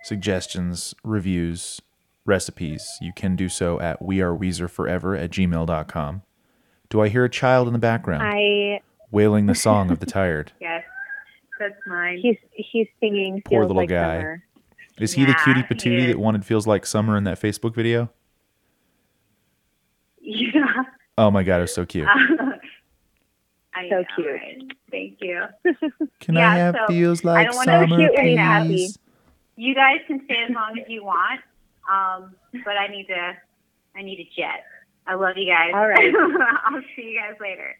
[0.04, 1.80] suggestions, reviews,
[2.24, 6.22] recipes, you can do so at weareweezerforever at gmail.com.
[6.90, 8.80] Do I hear a child in the background I
[9.10, 10.52] wailing the song of the tired?
[10.60, 10.84] Yes,
[11.58, 12.18] that's mine.
[12.22, 14.18] He's he's singing Poor Feels little like guy.
[14.18, 14.44] Summer.
[14.98, 18.10] Is he the cutie patootie that wanted feels like summer in that Facebook video?
[20.20, 20.82] Yeah.
[21.16, 22.06] Oh my god, it was so cute.
[23.74, 24.26] I So know, cute.
[24.26, 24.62] right?
[24.90, 25.44] Thank you.
[26.20, 28.66] Can yeah, I have so feels I like don't wanna summer, cute happy.
[28.68, 28.98] please?
[29.56, 31.40] You guys can stay as long as you want,
[31.90, 33.32] um, but I need to.
[33.96, 34.64] I need a jet.
[35.06, 35.72] I love you guys.
[35.74, 36.12] All right.
[36.64, 37.76] I'll see you guys later.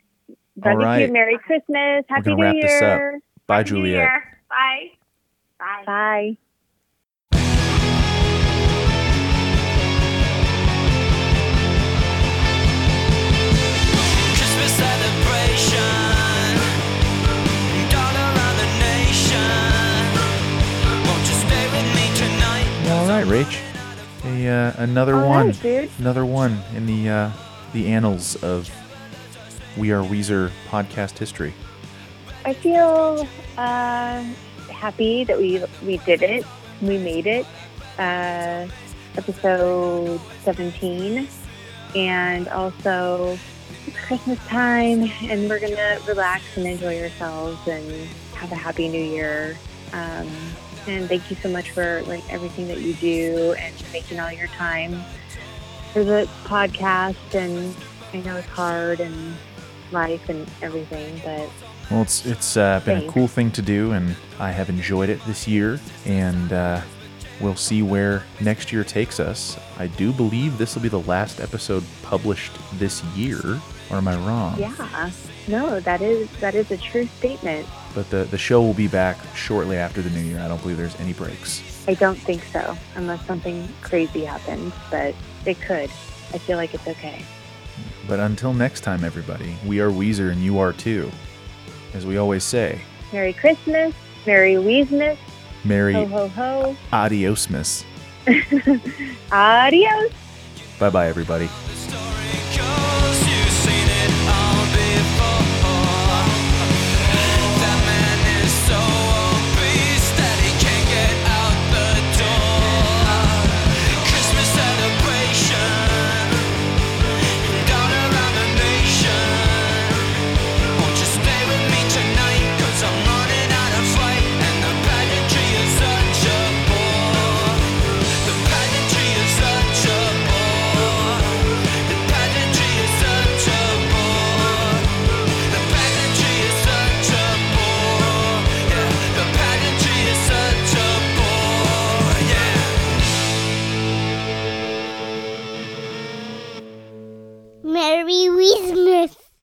[0.61, 0.99] Brother right.
[1.01, 2.05] Cute, Merry Christmas.
[2.09, 2.99] Happy gonna New wrap this up.
[2.99, 3.21] Year.
[3.47, 3.95] Bye, Happy New Juliet.
[4.03, 4.39] Year.
[4.49, 4.91] Bye.
[5.59, 5.85] Bye.
[5.87, 6.37] Bye.
[13.39, 15.79] Christmas celebration,
[17.91, 20.03] dawn around the nation.
[21.07, 22.69] Won't you stay with me tonight?
[22.91, 23.55] All right, Rach.
[24.25, 25.47] A, uh, another All one.
[25.49, 25.91] right, dude.
[25.99, 27.31] Another one in the uh,
[27.73, 28.69] the annals of
[29.79, 31.55] We Are Weezer podcast history.
[32.45, 34.25] I feel uh,
[34.73, 36.45] happy that we we did it.
[36.83, 37.47] We made it.
[37.97, 38.67] Uh,
[39.17, 41.29] episode 17.
[41.95, 43.39] And also,
[43.87, 48.89] it's Christmas time, and we're going to relax and enjoy ourselves and have a happy
[48.89, 49.57] new year.
[49.93, 50.29] Um,
[50.89, 54.49] and thank you so much for like everything that you do and making all your
[54.49, 55.03] time
[55.93, 57.75] for the podcast and
[58.13, 59.35] I know it's hard and
[59.93, 61.49] life and everything, but
[61.91, 65.21] Well, it's it's uh, been a cool thing to do, and I have enjoyed it
[65.27, 65.81] this year.
[66.07, 66.81] And uh,
[67.41, 69.59] we'll see where next year takes us.
[69.79, 73.41] I do believe this will be the last episode published this year,
[73.91, 74.59] or am I wrong?
[74.59, 75.11] yeah.
[75.47, 77.67] No, that is that is a true statement.
[77.95, 80.41] But the the show will be back shortly after the new year.
[80.41, 81.63] I don't believe there's any breaks.
[81.89, 85.15] I don't think so, unless something crazy happens, but
[85.47, 85.89] it could.
[86.35, 87.25] I feel like it's okay.
[88.09, 91.11] But until next time, everybody, we are Weezer, and you are too.
[91.93, 92.81] As we always say,
[93.13, 93.95] Merry Christmas,
[94.27, 95.19] Merry Weesmas,
[95.63, 97.85] Merry ho ho ho, Adiosmas.
[99.31, 100.13] adios.
[100.79, 101.49] Bye bye, everybody.